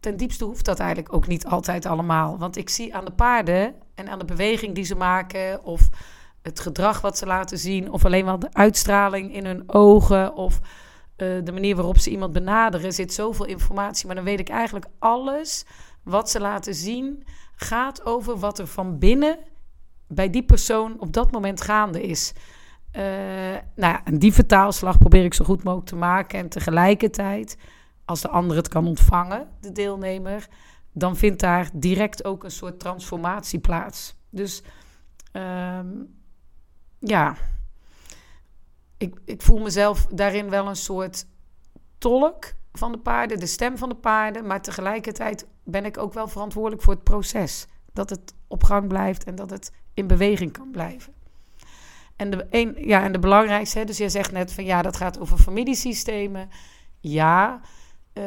ten 0.00 0.16
diepste 0.16 0.44
hoeft 0.44 0.64
dat 0.64 0.78
eigenlijk 0.78 1.12
ook 1.12 1.26
niet 1.26 1.46
altijd 1.46 1.86
allemaal. 1.86 2.38
Want 2.38 2.56
ik 2.56 2.68
zie 2.68 2.94
aan 2.94 3.04
de 3.04 3.12
paarden 3.12 3.74
en 3.94 4.08
aan 4.08 4.18
de 4.18 4.24
beweging 4.24 4.74
die 4.74 4.84
ze 4.84 4.94
maken, 4.94 5.64
of 5.64 5.88
het 6.42 6.60
gedrag 6.60 7.00
wat 7.00 7.18
ze 7.18 7.26
laten 7.26 7.58
zien, 7.58 7.92
of 7.92 8.04
alleen 8.04 8.24
wel 8.24 8.38
de 8.38 8.52
uitstraling 8.52 9.34
in 9.34 9.46
hun 9.46 9.62
ogen, 9.66 10.34
of 10.34 10.60
eh, 11.16 11.28
de 11.44 11.52
manier 11.52 11.76
waarop 11.76 11.98
ze 11.98 12.10
iemand 12.10 12.32
benaderen, 12.32 12.92
zit 12.92 13.12
zoveel 13.12 13.46
informatie. 13.46 14.06
Maar 14.06 14.14
dan 14.14 14.24
weet 14.24 14.40
ik 14.40 14.48
eigenlijk 14.48 14.86
alles 14.98 15.64
wat 16.02 16.30
ze 16.30 16.40
laten 16.40 16.74
zien, 16.74 17.24
gaat 17.54 18.04
over 18.04 18.38
wat 18.38 18.58
er 18.58 18.66
van 18.66 18.98
binnen 18.98 19.38
bij 20.08 20.30
die 20.30 20.44
persoon 20.44 21.00
op 21.00 21.12
dat 21.12 21.30
moment 21.30 21.60
gaande 21.60 22.02
is. 22.02 22.32
Uh, 22.92 23.02
nou 23.74 23.92
ja, 23.92 24.04
en 24.04 24.18
die 24.18 24.32
vertaalslag 24.32 24.98
probeer 24.98 25.24
ik 25.24 25.34
zo 25.34 25.44
goed 25.44 25.62
mogelijk 25.62 25.88
te 25.88 25.96
maken. 25.96 26.38
En 26.38 26.48
tegelijkertijd, 26.48 27.56
als 28.04 28.20
de 28.20 28.28
ander 28.28 28.56
het 28.56 28.68
kan 28.68 28.86
ontvangen, 28.86 29.48
de 29.60 29.72
deelnemer, 29.72 30.48
dan 30.92 31.16
vindt 31.16 31.40
daar 31.40 31.70
direct 31.72 32.24
ook 32.24 32.44
een 32.44 32.50
soort 32.50 32.80
transformatie 32.80 33.58
plaats. 33.58 34.16
Dus 34.30 34.62
ehm, 35.32 35.88
ja, 36.98 37.36
ik, 38.98 39.20
ik 39.24 39.42
voel 39.42 39.58
mezelf 39.58 40.06
daarin 40.06 40.50
wel 40.50 40.66
een 40.66 40.76
soort 40.76 41.26
tolk 41.98 42.54
van 42.72 42.92
de 42.92 42.98
paarden, 42.98 43.38
de 43.38 43.46
stem 43.46 43.78
van 43.78 43.88
de 43.88 43.94
paarden. 43.94 44.46
Maar 44.46 44.62
tegelijkertijd 44.62 45.46
ben 45.64 45.84
ik 45.84 45.98
ook 45.98 46.12
wel 46.12 46.28
verantwoordelijk 46.28 46.82
voor 46.82 46.94
het 46.94 47.04
proces. 47.04 47.66
Dat 47.92 48.10
het 48.10 48.34
op 48.46 48.64
gang 48.64 48.88
blijft 48.88 49.24
en 49.24 49.34
dat 49.34 49.50
het 49.50 49.72
in 49.94 50.06
beweging 50.06 50.52
kan 50.52 50.70
blijven. 50.70 51.12
En 52.16 52.30
de, 52.30 52.46
een, 52.50 52.74
ja, 52.78 53.02
en 53.02 53.12
de 53.12 53.18
belangrijkste, 53.18 53.84
dus 53.84 53.98
jij 53.98 54.08
zegt 54.08 54.32
net 54.32 54.52
van 54.52 54.64
ja, 54.64 54.82
dat 54.82 54.96
gaat 54.96 55.18
over 55.18 55.38
familiesystemen. 55.38 56.48
Ja, 57.00 57.60
uh, 58.14 58.24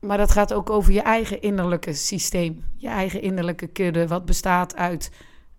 maar 0.00 0.18
dat 0.18 0.30
gaat 0.30 0.52
ook 0.52 0.70
over 0.70 0.92
je 0.92 1.02
eigen 1.02 1.40
innerlijke 1.40 1.94
systeem. 1.94 2.64
Je 2.76 2.88
eigen 2.88 3.22
innerlijke 3.22 3.66
kudde, 3.66 4.06
wat 4.06 4.24
bestaat 4.24 4.76
uit 4.76 5.10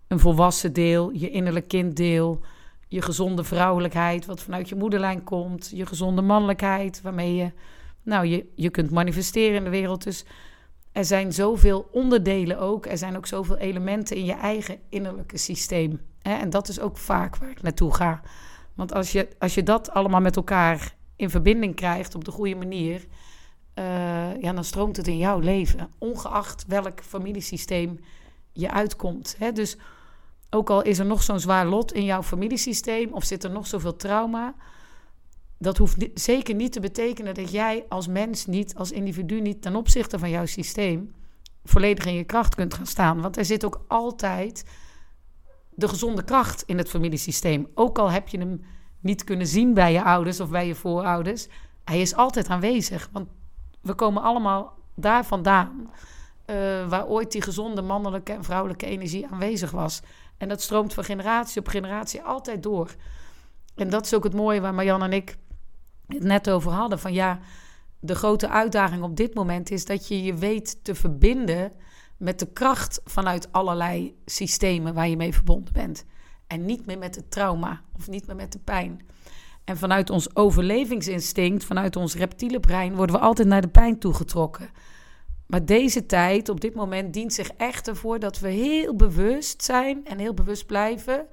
een 0.08 0.18
volwassen 0.18 0.72
deel, 0.72 1.10
je 1.10 1.30
innerlijk 1.30 1.68
kinddeel, 1.68 2.44
je 2.88 3.02
gezonde 3.02 3.44
vrouwelijkheid, 3.44 4.26
wat 4.26 4.42
vanuit 4.42 4.68
je 4.68 4.74
moederlijn 4.74 5.24
komt, 5.24 5.70
je 5.74 5.86
gezonde 5.86 6.22
mannelijkheid, 6.22 7.02
waarmee 7.02 7.34
je, 7.34 7.52
nou, 8.02 8.26
je, 8.26 8.46
je 8.54 8.70
kunt 8.70 8.90
manifesteren 8.90 9.56
in 9.56 9.64
de 9.64 9.70
wereld. 9.70 10.04
Dus 10.04 10.24
er 10.92 11.04
zijn 11.04 11.32
zoveel 11.32 11.88
onderdelen 11.92 12.58
ook, 12.58 12.86
er 12.86 12.98
zijn 12.98 13.16
ook 13.16 13.26
zoveel 13.26 13.56
elementen 13.56 14.16
in 14.16 14.24
je 14.24 14.34
eigen 14.34 14.78
innerlijke 14.88 15.38
systeem. 15.38 16.00
Hè? 16.22 16.34
En 16.34 16.50
dat 16.50 16.68
is 16.68 16.80
ook 16.80 16.96
vaak 16.96 17.36
waar 17.36 17.50
ik 17.50 17.62
naartoe 17.62 17.94
ga. 17.94 18.20
Want 18.74 18.92
als 18.92 19.12
je, 19.12 19.28
als 19.38 19.54
je 19.54 19.62
dat 19.62 19.90
allemaal 19.90 20.20
met 20.20 20.36
elkaar 20.36 20.94
in 21.16 21.30
verbinding 21.30 21.74
krijgt 21.74 22.14
op 22.14 22.24
de 22.24 22.30
goede 22.30 22.54
manier, 22.54 23.06
uh, 23.78 24.42
ja, 24.42 24.52
dan 24.52 24.64
stroomt 24.64 24.96
het 24.96 25.08
in 25.08 25.18
jouw 25.18 25.38
leven, 25.38 25.90
ongeacht 25.98 26.64
welk 26.66 27.00
familiesysteem 27.02 28.00
je 28.52 28.70
uitkomt. 28.70 29.36
Hè? 29.38 29.52
Dus 29.52 29.76
ook 30.50 30.70
al 30.70 30.82
is 30.82 30.98
er 30.98 31.06
nog 31.06 31.22
zo'n 31.22 31.40
zwaar 31.40 31.66
lot 31.66 31.92
in 31.92 32.04
jouw 32.04 32.22
familiesysteem 32.22 33.12
of 33.12 33.24
zit 33.24 33.44
er 33.44 33.50
nog 33.50 33.66
zoveel 33.66 33.96
trauma, 33.96 34.54
dat 35.58 35.76
hoeft 35.76 36.06
zeker 36.14 36.54
niet 36.54 36.72
te 36.72 36.80
betekenen 36.80 37.34
dat 37.34 37.50
jij 37.50 37.84
als 37.88 38.06
mens 38.06 38.46
niet, 38.46 38.74
als 38.74 38.92
individu 38.92 39.40
niet 39.40 39.62
ten 39.62 39.76
opzichte 39.76 40.18
van 40.18 40.30
jouw 40.30 40.46
systeem 40.46 41.14
volledig 41.64 42.06
in 42.06 42.14
je 42.14 42.24
kracht 42.24 42.54
kunt 42.54 42.74
gaan 42.74 42.86
staan. 42.86 43.20
Want 43.20 43.36
er 43.36 43.44
zit 43.44 43.64
ook 43.64 43.84
altijd 43.88 44.64
de 45.70 45.88
gezonde 45.88 46.24
kracht 46.24 46.62
in 46.66 46.78
het 46.78 46.88
familiesysteem. 46.88 47.66
Ook 47.74 47.98
al 47.98 48.10
heb 48.10 48.28
je 48.28 48.38
hem 48.38 48.64
niet 49.00 49.24
kunnen 49.24 49.46
zien 49.46 49.74
bij 49.74 49.92
je 49.92 50.02
ouders 50.02 50.40
of 50.40 50.50
bij 50.50 50.66
je 50.66 50.74
voorouders, 50.74 51.48
hij 51.84 52.00
is 52.00 52.14
altijd 52.14 52.48
aanwezig. 52.48 53.08
Want 53.12 53.28
we 53.80 53.94
komen 53.94 54.22
allemaal 54.22 54.78
daar 54.94 55.24
vandaan, 55.24 55.90
uh, 56.46 56.88
waar 56.88 57.06
ooit 57.06 57.32
die 57.32 57.42
gezonde 57.42 57.82
mannelijke 57.82 58.32
en 58.32 58.44
vrouwelijke 58.44 58.86
energie 58.86 59.26
aanwezig 59.26 59.70
was. 59.70 60.02
En 60.38 60.48
dat 60.48 60.62
stroomt 60.62 60.94
van 60.94 61.04
generatie 61.04 61.60
op 61.60 61.68
generatie 61.68 62.22
altijd 62.22 62.62
door. 62.62 62.94
En 63.74 63.90
dat 63.90 64.04
is 64.04 64.14
ook 64.14 64.24
het 64.24 64.34
mooie 64.34 64.60
waar 64.60 64.74
Marjan 64.74 65.02
en 65.02 65.12
ik 65.12 65.36
het 66.06 66.22
net 66.22 66.50
over 66.50 66.72
hadden. 66.72 66.98
Van 66.98 67.12
ja, 67.12 67.38
de 68.00 68.14
grote 68.14 68.48
uitdaging 68.48 69.02
op 69.02 69.16
dit 69.16 69.34
moment 69.34 69.70
is 69.70 69.84
dat 69.84 70.08
je 70.08 70.22
je 70.22 70.34
weet 70.34 70.84
te 70.84 70.94
verbinden 70.94 71.72
met 72.16 72.38
de 72.38 72.52
kracht 72.52 73.00
vanuit 73.04 73.52
allerlei 73.52 74.16
systemen 74.24 74.94
waar 74.94 75.08
je 75.08 75.16
mee 75.16 75.34
verbonden 75.34 75.72
bent. 75.72 76.04
En 76.46 76.64
niet 76.64 76.86
meer 76.86 76.98
met 76.98 77.14
het 77.14 77.30
trauma 77.30 77.82
of 77.96 78.08
niet 78.08 78.26
meer 78.26 78.36
met 78.36 78.52
de 78.52 78.58
pijn. 78.58 79.06
En 79.64 79.76
vanuit 79.76 80.10
ons 80.10 80.36
overlevingsinstinct, 80.36 81.64
vanuit 81.64 81.96
ons 81.96 82.14
reptiele 82.14 82.60
brein, 82.60 82.94
worden 82.94 83.16
we 83.16 83.22
altijd 83.22 83.48
naar 83.48 83.60
de 83.60 83.68
pijn 83.68 83.98
toegetrokken. 83.98 84.70
Maar 85.46 85.64
deze 85.64 86.06
tijd, 86.06 86.48
op 86.48 86.60
dit 86.60 86.74
moment, 86.74 87.12
dient 87.12 87.32
zich 87.32 87.48
echt 87.48 87.88
ervoor 87.88 88.18
dat 88.18 88.38
we 88.38 88.48
heel 88.48 88.96
bewust 88.96 89.62
zijn 89.62 90.06
en 90.06 90.18
heel 90.18 90.34
bewust 90.34 90.66
blijven 90.66 91.26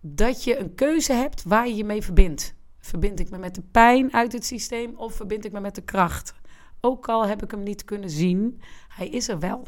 dat 0.00 0.44
je 0.44 0.58
een 0.58 0.74
keuze 0.74 1.12
hebt 1.12 1.42
waar 1.42 1.68
je 1.68 1.74
je 1.74 1.84
mee 1.84 2.02
verbindt. 2.02 2.54
Verbind 2.78 3.20
ik 3.20 3.30
me 3.30 3.38
met 3.38 3.54
de 3.54 3.62
pijn 3.70 4.12
uit 4.12 4.32
het 4.32 4.46
systeem 4.46 4.92
of 4.96 5.14
verbind 5.14 5.44
ik 5.44 5.52
me 5.52 5.60
met 5.60 5.74
de 5.74 5.82
kracht? 5.82 6.34
Ook 6.80 7.08
al 7.08 7.26
heb 7.26 7.42
ik 7.42 7.50
hem 7.50 7.62
niet 7.62 7.84
kunnen 7.84 8.10
zien, 8.10 8.60
hij 8.88 9.08
is 9.08 9.28
er 9.28 9.38
wel. 9.38 9.66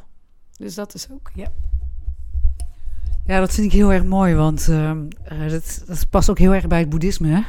Dus 0.57 0.75
dat 0.75 0.95
is 0.95 1.11
ook, 1.11 1.31
ja. 1.35 1.53
Ja, 3.27 3.41
dat 3.41 3.55
vind 3.55 3.67
ik 3.67 3.73
heel 3.73 3.93
erg 3.93 4.05
mooi, 4.05 4.35
want 4.35 4.69
uh, 4.71 4.93
dat, 5.49 6.07
past 6.11 6.31
ook 6.31 6.39
heel 6.39 6.55
erg 6.55 6.67
bij 6.67 6.79
het 6.79 6.89
boeddhisme. 6.89 7.29
Hè? 7.29 7.43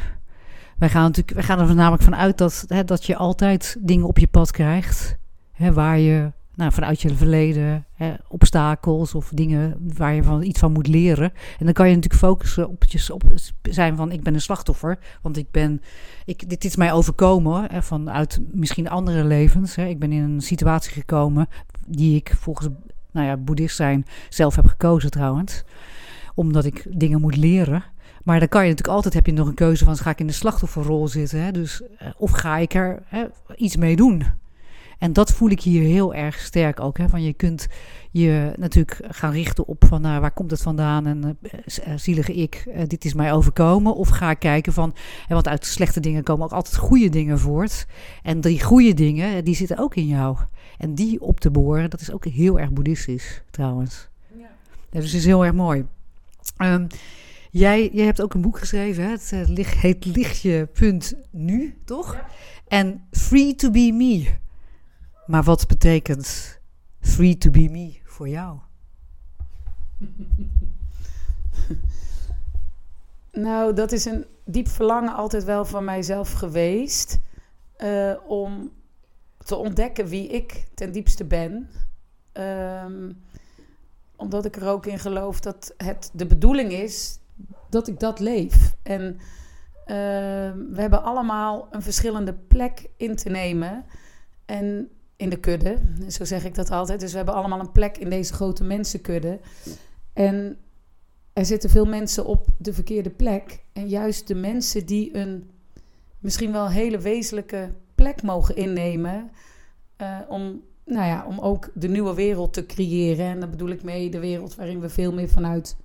Wij 0.77 0.89
gaan, 0.89 1.03
natuurlijk, 1.03 1.33
wij 1.33 1.43
gaan 1.43 1.59
er 1.59 1.75
namelijk 1.75 2.03
vanuit 2.03 2.37
dat, 2.37 2.65
hè, 2.67 2.83
dat 2.83 3.05
je 3.05 3.15
altijd 3.15 3.77
dingen 3.79 4.07
op 4.07 4.17
je 4.17 4.27
pad 4.27 4.51
krijgt. 4.51 5.17
Hè, 5.57 5.73
waar 5.73 5.99
je 5.99 6.31
nou, 6.57 6.71
vanuit 6.71 7.01
je 7.01 7.15
verleden, 7.15 7.85
hè, 7.93 8.13
obstakels 8.27 9.15
of 9.15 9.29
dingen 9.33 9.75
waar 9.95 10.13
je 10.13 10.23
van 10.23 10.43
iets 10.43 10.59
van 10.59 10.71
moet 10.71 10.87
leren. 10.87 11.31
En 11.59 11.65
dan 11.65 11.73
kan 11.73 11.89
je 11.89 11.95
natuurlijk 11.95 12.21
focussen 12.21 12.69
op, 12.69 12.83
je, 12.83 13.13
op 13.13 13.23
zijn 13.61 13.95
van 13.95 14.11
ik 14.11 14.23
ben 14.23 14.33
een 14.33 14.41
slachtoffer. 14.41 14.99
Want 15.21 15.37
ik 15.37 15.51
ben, 15.51 15.81
ik, 16.25 16.49
dit 16.49 16.63
is 16.63 16.75
mij 16.75 16.93
overkomen 16.93 17.71
hè, 17.71 17.81
vanuit 17.83 18.39
misschien 18.51 18.89
andere 18.89 19.23
levens. 19.23 19.75
Hè. 19.75 19.85
Ik 19.85 19.99
ben 19.99 20.11
in 20.11 20.23
een 20.23 20.41
situatie 20.41 20.91
gekomen 20.91 21.47
die 21.87 22.15
ik 22.15 22.33
volgens 22.39 22.67
nou 23.11 23.27
ja, 23.27 23.37
boeddhist 23.37 23.75
zijn 23.75 24.05
zelf 24.29 24.55
heb 24.55 24.65
gekozen 24.65 25.11
trouwens. 25.11 25.63
Omdat 26.35 26.65
ik 26.65 26.85
dingen 26.89 27.21
moet 27.21 27.37
leren. 27.37 27.83
Maar 28.23 28.39
dan 28.39 28.47
kan 28.47 28.61
je 28.61 28.69
natuurlijk 28.69 28.95
altijd, 28.95 29.13
heb 29.13 29.25
je 29.25 29.31
nog 29.31 29.47
een 29.47 29.53
keuze 29.53 29.85
van, 29.85 29.97
ga 29.97 30.09
ik 30.09 30.19
in 30.19 30.27
de 30.27 30.33
slachtofferrol 30.33 31.07
zitten? 31.07 31.43
Hè? 31.43 31.51
Dus, 31.51 31.81
eh, 31.97 32.07
of 32.17 32.31
ga 32.31 32.57
ik 32.57 32.73
er 32.73 33.03
hè, 33.05 33.25
iets 33.55 33.75
mee 33.75 33.95
doen? 33.95 34.23
En 34.97 35.13
dat 35.13 35.31
voel 35.31 35.49
ik 35.49 35.61
hier 35.61 35.83
heel 35.83 36.13
erg 36.13 36.39
sterk 36.39 36.79
ook. 36.79 36.97
Hè? 36.97 37.09
Van 37.09 37.23
je 37.23 37.33
kunt 37.33 37.67
je 38.11 38.53
natuurlijk 38.55 38.99
gaan 39.09 39.31
richten 39.31 39.67
op 39.67 39.85
van 39.87 40.01
nou, 40.01 40.21
waar 40.21 40.31
komt 40.31 40.51
het 40.51 40.61
vandaan 40.61 41.05
en 41.05 41.37
uh, 41.41 41.93
zielige 41.95 42.33
ik, 42.33 42.67
dit 42.87 43.05
is 43.05 43.13
mij 43.13 43.33
overkomen. 43.33 43.95
Of 43.95 44.09
ga 44.09 44.33
kijken 44.33 44.73
van, 44.73 44.95
hè, 45.27 45.33
want 45.33 45.47
uit 45.47 45.65
slechte 45.65 45.99
dingen 45.99 46.23
komen 46.23 46.45
ook 46.45 46.51
altijd 46.51 46.75
goede 46.75 47.09
dingen 47.09 47.39
voort. 47.39 47.85
En 48.23 48.41
die 48.41 48.63
goede 48.63 48.93
dingen, 48.93 49.43
die 49.43 49.55
zitten 49.55 49.77
ook 49.77 49.95
in 49.95 50.07
jou. 50.07 50.37
En 50.77 50.95
die 50.95 51.21
op 51.21 51.39
te 51.39 51.51
boren, 51.51 51.89
dat 51.89 52.01
is 52.01 52.11
ook 52.11 52.25
heel 52.25 52.59
erg 52.59 52.71
boeddhistisch 52.71 53.41
trouwens. 53.51 54.07
Ja. 54.37 54.49
dus 54.89 55.05
het 55.05 55.13
is 55.13 55.25
heel 55.25 55.45
erg 55.45 55.53
mooi. 55.53 55.85
Um, 56.57 56.87
jij, 57.51 57.89
jij 57.93 58.05
hebt 58.05 58.21
ook 58.21 58.33
een 58.33 58.41
boek 58.41 58.59
geschreven, 58.59 59.03
hè? 59.03 59.09
het 59.09 59.67
heet 59.67 60.05
Lichtje 60.05 60.65
punt 60.73 61.13
nu, 61.31 61.77
toch? 61.85 62.13
Ja. 62.13 62.27
En 62.67 63.01
Free 63.11 63.55
to 63.55 63.71
be 63.71 63.91
me. 63.93 64.25
Maar 65.27 65.43
wat 65.43 65.67
betekent 65.67 66.59
free 66.99 67.37
to 67.37 67.49
be 67.49 67.69
me 67.69 67.99
voor 68.03 68.29
jou? 68.29 68.59
nou, 73.31 73.73
dat 73.73 73.91
is 73.91 74.05
een 74.05 74.25
diep 74.45 74.67
verlangen 74.67 75.13
altijd 75.13 75.43
wel 75.43 75.65
van 75.65 75.83
mijzelf 75.83 76.31
geweest. 76.31 77.19
Uh, 77.77 78.13
om 78.27 78.71
te 79.37 79.55
ontdekken 79.55 80.07
wie 80.07 80.27
ik 80.27 80.65
ten 80.73 80.91
diepste 80.91 81.25
ben. 81.25 81.69
Um, 82.33 83.21
omdat 84.15 84.45
ik 84.45 84.55
er 84.55 84.67
ook 84.67 84.85
in 84.85 84.99
geloof 84.99 85.39
dat 85.39 85.73
het 85.77 86.09
de 86.13 86.25
bedoeling 86.25 86.71
is 86.71 87.19
dat 87.69 87.87
ik 87.87 87.99
dat 87.99 88.19
leef. 88.19 88.75
En 88.83 89.13
uh, 89.13 89.17
we 90.69 90.75
hebben 90.75 91.03
allemaal 91.03 91.67
een 91.71 91.81
verschillende 91.81 92.33
plek 92.33 92.89
in 92.97 93.15
te 93.15 93.29
nemen. 93.29 93.85
En 94.45 94.89
in 95.17 95.29
de 95.29 95.39
kudde. 95.39 95.77
Zo 96.07 96.25
zeg 96.25 96.45
ik 96.45 96.55
dat 96.55 96.71
altijd. 96.71 96.99
Dus 96.99 97.11
we 97.11 97.17
hebben 97.17 97.35
allemaal 97.35 97.59
een 97.59 97.71
plek 97.71 97.97
in 97.97 98.09
deze 98.09 98.33
grote 98.33 98.63
mensenkudde. 98.63 99.39
En 100.13 100.57
er 101.33 101.45
zitten 101.45 101.69
veel 101.69 101.85
mensen 101.85 102.25
op 102.25 102.47
de 102.57 102.73
verkeerde 102.73 103.09
plek. 103.09 103.63
En 103.73 103.87
juist 103.87 104.27
de 104.27 104.35
mensen 104.35 104.85
die 104.85 105.15
een 105.17 105.49
misschien 106.19 106.51
wel 106.51 106.69
hele 106.69 106.99
wezenlijke 106.99 107.73
plek 107.95 108.23
mogen 108.23 108.55
innemen. 108.55 109.31
Uh, 110.01 110.19
om, 110.27 110.63
nou 110.85 111.05
ja, 111.05 111.25
om 111.25 111.39
ook 111.39 111.69
de 111.73 111.87
nieuwe 111.87 112.13
wereld 112.13 112.53
te 112.53 112.65
creëren. 112.65 113.25
En 113.25 113.39
daar 113.39 113.49
bedoel 113.49 113.69
ik 113.69 113.83
mee 113.83 114.09
de 114.09 114.19
wereld 114.19 114.55
waarin 114.55 114.79
we 114.79 114.89
veel 114.89 115.13
meer 115.13 115.29
vanuit 115.29 115.77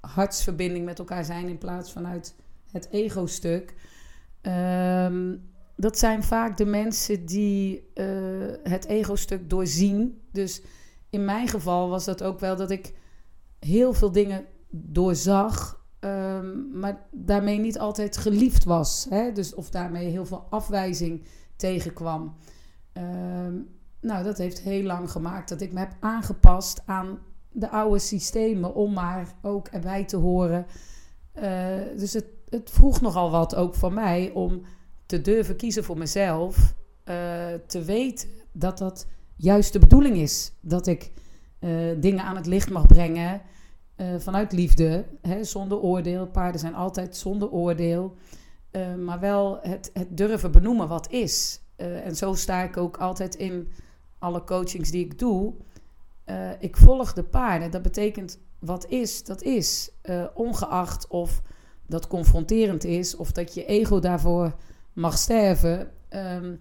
hartsverbinding 0.00 0.84
met 0.84 0.98
elkaar 0.98 1.24
zijn. 1.24 1.48
In 1.48 1.58
plaats 1.58 1.92
vanuit 1.92 2.34
het 2.72 2.88
ego-stuk. 2.90 3.74
Um, 4.42 5.54
dat 5.76 5.98
zijn 5.98 6.22
vaak 6.22 6.56
de 6.56 6.64
mensen 6.64 7.26
die 7.26 7.90
uh, 7.94 8.06
het 8.62 8.86
ego-stuk 8.86 9.50
doorzien. 9.50 10.20
Dus 10.32 10.62
in 11.10 11.24
mijn 11.24 11.48
geval 11.48 11.88
was 11.88 12.04
dat 12.04 12.22
ook 12.22 12.40
wel 12.40 12.56
dat 12.56 12.70
ik 12.70 12.94
heel 13.58 13.92
veel 13.92 14.12
dingen 14.12 14.44
doorzag, 14.70 15.84
um, 16.00 16.78
maar 16.78 17.06
daarmee 17.10 17.58
niet 17.58 17.78
altijd 17.78 18.16
geliefd 18.16 18.64
was. 18.64 19.06
Hè? 19.10 19.32
Dus 19.32 19.54
of 19.54 19.70
daarmee 19.70 20.10
heel 20.10 20.26
veel 20.26 20.46
afwijzing 20.50 21.24
tegenkwam. 21.56 22.36
Um, 22.92 23.68
nou, 24.00 24.24
dat 24.24 24.38
heeft 24.38 24.60
heel 24.60 24.82
lang 24.82 25.10
gemaakt 25.10 25.48
dat 25.48 25.60
ik 25.60 25.72
me 25.72 25.78
heb 25.78 25.96
aangepast 26.00 26.82
aan 26.86 27.18
de 27.50 27.70
oude 27.70 27.98
systemen 27.98 28.74
om 28.74 28.92
maar 28.92 29.34
ook 29.42 29.68
erbij 29.68 30.04
te 30.04 30.16
horen. 30.16 30.66
Uh, 31.34 31.42
dus 31.96 32.12
het, 32.12 32.26
het 32.48 32.70
vroeg 32.70 33.00
nogal 33.00 33.30
wat 33.30 33.54
ook 33.54 33.74
van 33.74 33.94
mij 33.94 34.30
om 34.34 34.62
te 35.06 35.20
durven 35.20 35.56
kiezen 35.56 35.84
voor 35.84 35.98
mezelf. 35.98 36.74
Uh, 37.04 37.14
te 37.66 37.82
weten 37.82 38.28
dat 38.52 38.78
dat 38.78 39.06
juist 39.36 39.72
de 39.72 39.78
bedoeling 39.78 40.16
is. 40.16 40.52
Dat 40.60 40.86
ik 40.86 41.12
uh, 41.60 41.70
dingen 42.00 42.24
aan 42.24 42.36
het 42.36 42.46
licht 42.46 42.70
mag 42.70 42.86
brengen 42.86 43.40
vanuit 44.18 44.52
liefde, 44.52 45.04
hè, 45.22 45.44
zonder 45.44 45.78
oordeel. 45.78 46.26
Paarden 46.26 46.60
zijn 46.60 46.74
altijd 46.74 47.16
zonder 47.16 47.50
oordeel. 47.50 48.14
maar 49.04 49.20
wel 49.20 49.58
het, 49.62 49.90
het 49.92 50.16
durven 50.16 50.52
benoemen 50.52 50.88
wat 50.88 51.10
is. 51.10 51.60
en 51.76 52.16
zo 52.16 52.34
sta 52.34 52.62
ik 52.62 52.76
ook 52.76 52.96
altijd 52.96 53.34
in 53.34 53.68
alle 54.18 54.44
coachings 54.44 54.90
die 54.90 55.04
ik 55.04 55.18
doe, 55.18 55.54
ik 56.58 56.76
volg 56.76 57.12
de 57.12 57.22
paarden. 57.22 57.70
Dat 57.70 57.82
betekent 57.82 58.38
wat 58.58 58.86
is, 58.86 59.24
dat 59.24 59.42
is. 59.42 59.90
Ongeacht 60.34 61.06
of 61.06 61.42
dat 61.86 62.06
confronterend 62.06 62.84
is 62.84 63.16
of 63.16 63.32
dat 63.32 63.54
je 63.54 63.64
ego 63.64 63.98
daarvoor 63.98 64.56
mag 64.96 65.18
sterven. 65.18 65.90
Um, 66.10 66.60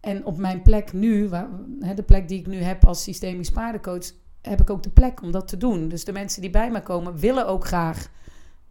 en 0.00 0.24
op 0.24 0.36
mijn 0.38 0.62
plek 0.62 0.92
nu, 0.92 1.28
waar, 1.28 1.48
de 1.94 2.02
plek 2.02 2.28
die 2.28 2.38
ik 2.38 2.46
nu 2.46 2.56
heb 2.56 2.86
als 2.86 3.02
systemisch 3.02 3.50
paardencoach, 3.50 4.12
heb 4.40 4.60
ik 4.60 4.70
ook 4.70 4.82
de 4.82 4.90
plek 4.90 5.22
om 5.22 5.30
dat 5.30 5.48
te 5.48 5.56
doen. 5.56 5.88
Dus 5.88 6.04
de 6.04 6.12
mensen 6.12 6.40
die 6.40 6.50
bij 6.50 6.70
mij 6.70 6.82
komen, 6.82 7.16
willen 7.16 7.46
ook 7.46 7.66
graag 7.66 8.08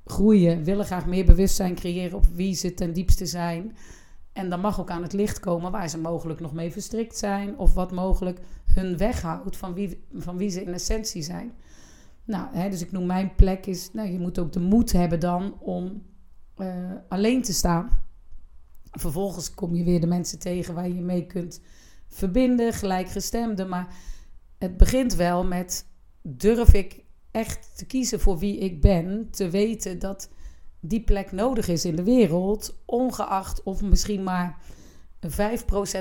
groeien, 0.05 0.63
willen 0.63 0.85
graag 0.85 1.05
meer 1.05 1.25
bewustzijn 1.25 1.75
creëren 1.75 2.17
op 2.17 2.25
wie 2.25 2.55
ze 2.55 2.73
ten 2.73 2.93
diepste 2.93 3.25
zijn. 3.25 3.75
En 4.33 4.49
dan 4.49 4.59
mag 4.59 4.79
ook 4.79 4.89
aan 4.89 5.03
het 5.03 5.13
licht 5.13 5.39
komen 5.39 5.71
waar 5.71 5.89
ze 5.89 5.97
mogelijk 5.97 6.39
nog 6.39 6.53
mee 6.53 6.71
verstrikt 6.71 7.17
zijn. 7.17 7.57
Of 7.57 7.73
wat 7.73 7.91
mogelijk 7.91 8.39
hun 8.65 8.97
weghoudt 8.97 9.57
van 9.57 9.73
wie, 9.73 10.03
van 10.13 10.37
wie 10.37 10.49
ze 10.49 10.61
in 10.61 10.73
essentie 10.73 11.21
zijn. 11.21 11.51
Nou, 12.25 12.47
hè, 12.51 12.69
dus 12.69 12.81
ik 12.81 12.91
noem 12.91 13.05
mijn 13.05 13.35
plek 13.35 13.65
is, 13.65 13.89
nou, 13.93 14.09
je 14.09 14.19
moet 14.19 14.39
ook 14.39 14.53
de 14.53 14.59
moed 14.59 14.91
hebben 14.91 15.19
dan 15.19 15.55
om 15.59 16.03
uh, 16.57 16.67
alleen 17.07 17.41
te 17.41 17.53
staan. 17.53 18.02
Vervolgens 18.99 19.53
kom 19.53 19.75
je 19.75 19.83
weer 19.83 20.01
de 20.01 20.07
mensen 20.07 20.39
tegen 20.39 20.73
waar 20.73 20.89
je 20.89 21.01
mee 21.01 21.25
kunt 21.25 21.61
verbinden, 22.07 22.73
gelijkgestemden. 22.73 23.69
Maar 23.69 23.95
het 24.57 24.77
begint 24.77 25.15
wel 25.15 25.43
met 25.43 25.85
durf 26.21 26.73
ik 26.73 27.03
echt 27.31 27.77
te 27.77 27.85
kiezen 27.85 28.19
voor 28.19 28.37
wie 28.37 28.57
ik 28.57 28.81
ben. 28.81 29.27
Te 29.31 29.49
weten 29.49 29.99
dat 29.99 30.29
die 30.79 31.03
plek 31.03 31.31
nodig 31.31 31.67
is 31.67 31.85
in 31.85 31.95
de 31.95 32.03
wereld, 32.03 32.75
ongeacht 32.85 33.63
of 33.63 33.81
misschien 33.81 34.23
maar 34.23 34.57
5% 35.27 35.29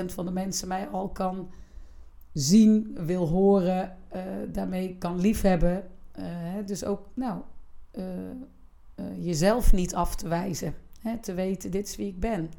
van 0.05 0.25
de 0.25 0.31
mensen 0.31 0.67
mij 0.67 0.87
al 0.87 1.09
kan 1.09 1.51
zien, 2.33 2.97
wil 3.05 3.27
horen, 3.27 3.97
uh, 4.15 4.21
daarmee 4.51 4.97
kan 4.97 5.19
liefhebben. 5.19 5.87
Uh, 6.19 6.25
dus 6.65 6.85
ook 6.85 7.07
nou, 7.13 7.41
uh, 7.93 8.05
jezelf 9.25 9.73
niet 9.73 9.95
af 9.95 10.15
te 10.15 10.27
wijzen, 10.27 10.73
hè, 10.99 11.17
te 11.17 11.33
weten, 11.33 11.71
dit 11.71 11.87
is 11.87 11.95
wie 11.95 12.07
ik 12.07 12.19
ben. 12.19 12.51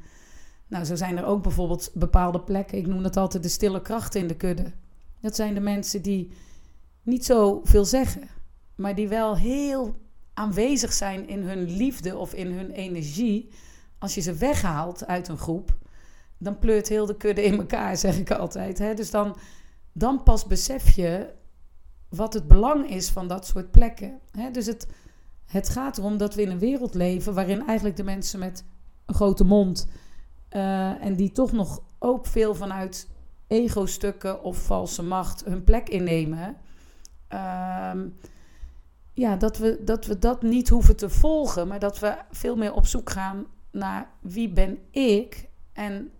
Nou, 0.67 0.85
zo 0.85 0.95
zijn 0.95 1.17
er 1.17 1.25
ook 1.25 1.41
bijvoorbeeld 1.43 1.91
bepaalde 1.93 2.41
plekken, 2.41 2.77
ik 2.77 2.87
noem 2.87 3.03
dat 3.03 3.17
altijd 3.17 3.43
de 3.43 3.49
stille 3.49 3.81
krachten 3.81 4.21
in 4.21 4.27
de 4.27 4.35
kudde. 4.35 4.71
Dat 5.21 5.35
zijn 5.35 5.53
de 5.53 5.59
mensen 5.59 6.01
die 6.01 6.31
niet 7.01 7.25
zo 7.25 7.61
veel 7.63 7.85
zeggen, 7.85 8.27
maar 8.75 8.95
die 8.95 9.07
wel 9.07 9.37
heel 9.37 9.95
aanwezig 10.33 10.93
zijn 10.93 11.27
in 11.27 11.43
hun 11.43 11.63
liefde 11.63 12.17
of 12.17 12.33
in 12.33 12.51
hun 12.51 12.71
energie, 12.71 13.49
als 13.97 14.15
je 14.15 14.21
ze 14.21 14.33
weghaalt 14.33 15.05
uit 15.05 15.27
een 15.27 15.37
groep, 15.37 15.77
dan 16.37 16.59
pleurt 16.59 16.87
heel 16.87 17.05
de 17.05 17.17
kudde 17.17 17.43
in 17.43 17.57
elkaar, 17.57 17.97
zeg 18.05 18.17
ik 18.17 18.31
altijd. 18.31 18.77
Hè? 18.77 18.93
Dus 18.93 19.11
dan, 19.11 19.37
dan 19.91 20.23
pas 20.23 20.45
besef 20.45 20.95
je 20.95 21.33
wat 22.09 22.33
het 22.33 22.47
belang 22.47 22.89
is 22.89 23.09
van 23.09 23.27
dat 23.27 23.45
soort 23.45 23.71
plekken. 23.71 24.19
Hè? 24.31 24.51
Dus 24.51 24.65
het, 24.65 24.87
het 25.45 25.69
gaat 25.69 25.97
erom 25.97 26.17
dat 26.17 26.35
we 26.35 26.41
in 26.41 26.49
een 26.49 26.59
wereld 26.59 26.93
leven 26.93 27.33
waarin 27.33 27.67
eigenlijk 27.67 27.97
de 27.97 28.03
mensen 28.03 28.39
met 28.39 28.63
een 29.05 29.15
grote 29.15 29.43
mond 29.43 29.87
uh, 30.55 31.03
en 31.03 31.15
die 31.15 31.31
toch 31.31 31.51
nog 31.51 31.81
ook 31.99 32.25
veel 32.25 32.55
vanuit 32.55 33.09
ego-stukken 33.47 34.43
of 34.43 34.57
valse 34.57 35.03
macht 35.03 35.45
hun 35.45 35.63
plek 35.63 35.89
innemen. 35.89 36.57
Uh, 37.33 37.91
ja, 39.13 39.35
dat, 39.35 39.57
we, 39.57 39.81
dat 39.83 40.05
we 40.05 40.19
dat 40.19 40.41
niet 40.41 40.69
hoeven 40.69 40.95
te 40.95 41.09
volgen, 41.09 41.67
maar 41.67 41.79
dat 41.79 41.99
we 41.99 42.17
veel 42.31 42.55
meer 42.55 42.73
op 42.73 42.85
zoek 42.85 43.09
gaan 43.09 43.45
naar 43.71 44.09
wie 44.21 44.49
ben 44.49 44.77
ik 44.91 45.49
en 45.73 46.11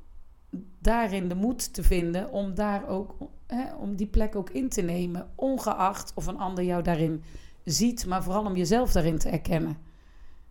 daarin 0.80 1.28
de 1.28 1.36
moed 1.36 1.74
te 1.74 1.84
vinden 1.84 2.32
om 2.32 2.54
daar 2.54 2.88
ook 2.88 3.16
hè, 3.48 3.74
om 3.76 3.96
die 3.96 4.08
plek 4.08 4.36
ook 4.36 4.50
in 4.50 4.70
te 4.70 4.82
nemen, 4.82 5.30
ongeacht 5.36 6.12
of 6.16 6.28
een 6.28 6.38
ander 6.40 6.64
jou 6.64 6.84
daarin 6.84 7.24
ziet, 7.64 8.06
maar 8.06 8.24
vooral 8.24 8.46
om 8.46 8.56
jezelf 8.56 8.92
daarin 8.92 9.18
te 9.18 9.30
erkennen. 9.30 9.78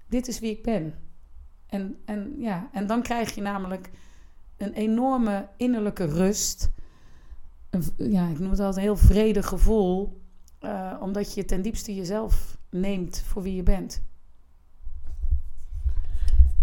Dit 0.09 0.29
is 0.29 0.39
wie 0.39 0.51
ik 0.51 0.63
ben. 0.63 0.95
En, 1.75 1.97
en, 2.05 2.35
ja, 2.39 2.69
en 2.73 2.87
dan 2.87 3.03
krijg 3.03 3.35
je 3.35 3.41
namelijk 3.41 3.91
een 4.57 4.73
enorme 4.73 5.49
innerlijke 5.57 6.05
rust. 6.05 6.71
Ja, 7.97 8.29
ik 8.29 8.39
noem 8.39 8.51
het 8.51 8.61
altijd 8.61 8.77
een 8.77 8.83
heel 8.83 8.97
vredig 8.97 9.47
gevoel. 9.47 10.23
Uh, 10.61 10.93
omdat 11.01 11.35
je 11.35 11.45
ten 11.45 11.63
diepste 11.63 11.95
jezelf 11.95 12.59
neemt 12.71 13.21
voor 13.27 13.43
wie 13.43 13.55
je 13.55 13.63
bent. 13.63 14.03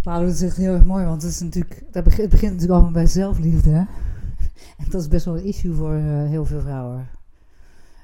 Nou, 0.04 0.26
dat 0.26 0.34
is 0.34 0.42
echt 0.42 0.58
heel 0.58 0.74
erg 0.74 0.86
mooi, 0.86 1.06
want 1.06 1.22
het, 1.22 1.32
is 1.32 1.40
natuurlijk, 1.40 1.84
dat 1.92 2.04
begint, 2.04 2.22
het 2.22 2.30
begint 2.30 2.52
natuurlijk 2.52 2.74
allemaal 2.74 3.02
bij 3.02 3.08
zelfliefde. 3.08 3.70
Hè? 3.70 3.84
En 4.84 4.90
dat 4.90 5.02
is 5.02 5.08
best 5.08 5.26
wel 5.26 5.38
een 5.38 5.44
issue 5.44 5.74
voor 5.74 5.94
uh, 5.94 6.28
heel 6.28 6.46
veel 6.46 6.62
vrouwen. 6.62 7.08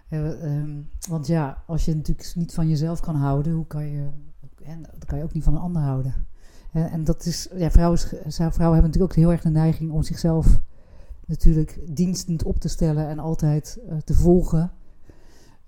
Uh, 0.09 0.43
um, 0.43 0.89
want 1.09 1.27
ja, 1.27 1.63
als 1.65 1.85
je 1.85 1.95
natuurlijk 1.95 2.31
niet 2.35 2.53
van 2.53 2.69
jezelf 2.69 2.99
kan 2.99 3.15
houden, 3.15 3.53
hoe 3.53 3.67
kan 3.67 3.87
je, 3.87 4.09
en 4.63 4.81
dan 4.81 5.05
kan 5.05 5.17
je 5.17 5.23
ook 5.23 5.33
niet 5.33 5.43
van 5.43 5.55
een 5.55 5.61
ander 5.61 5.81
houden. 5.81 6.26
En, 6.71 6.91
en 6.91 7.03
dat 7.03 7.25
is, 7.25 7.47
ja, 7.55 7.71
vrouwen, 7.71 7.99
vrouwen 8.27 8.55
hebben 8.57 8.81
natuurlijk 8.81 9.11
ook 9.11 9.15
heel 9.15 9.31
erg 9.31 9.41
de 9.41 9.49
neiging 9.49 9.91
om 9.91 10.03
zichzelf 10.03 10.61
natuurlijk 11.25 11.79
dienstend 11.89 12.43
op 12.43 12.59
te 12.59 12.67
stellen 12.67 13.07
en 13.07 13.19
altijd 13.19 13.79
uh, 13.89 13.97
te 13.97 14.13
volgen. 14.13 14.71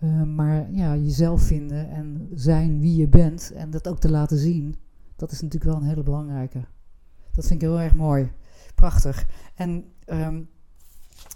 Uh, 0.04 0.24
maar 0.24 0.72
ja, 0.72 0.96
jezelf 0.96 1.42
vinden 1.42 1.90
en 1.90 2.30
zijn 2.34 2.80
wie 2.80 2.96
je 2.96 3.08
bent 3.08 3.52
en 3.52 3.70
dat 3.70 3.88
ook 3.88 4.00
te 4.00 4.10
laten 4.10 4.38
zien, 4.38 4.76
dat 5.16 5.32
is 5.32 5.42
natuurlijk 5.42 5.72
wel 5.72 5.82
een 5.82 5.88
hele 5.88 6.04
belangrijke. 6.04 6.66
Dat 7.32 7.48
vind 7.48 7.62
ik 7.62 7.68
heel 7.68 7.80
erg 7.80 7.96
mooi. 7.96 8.32
Prachtig. 8.76 9.28
En 9.56 9.86
um, 10.06 10.50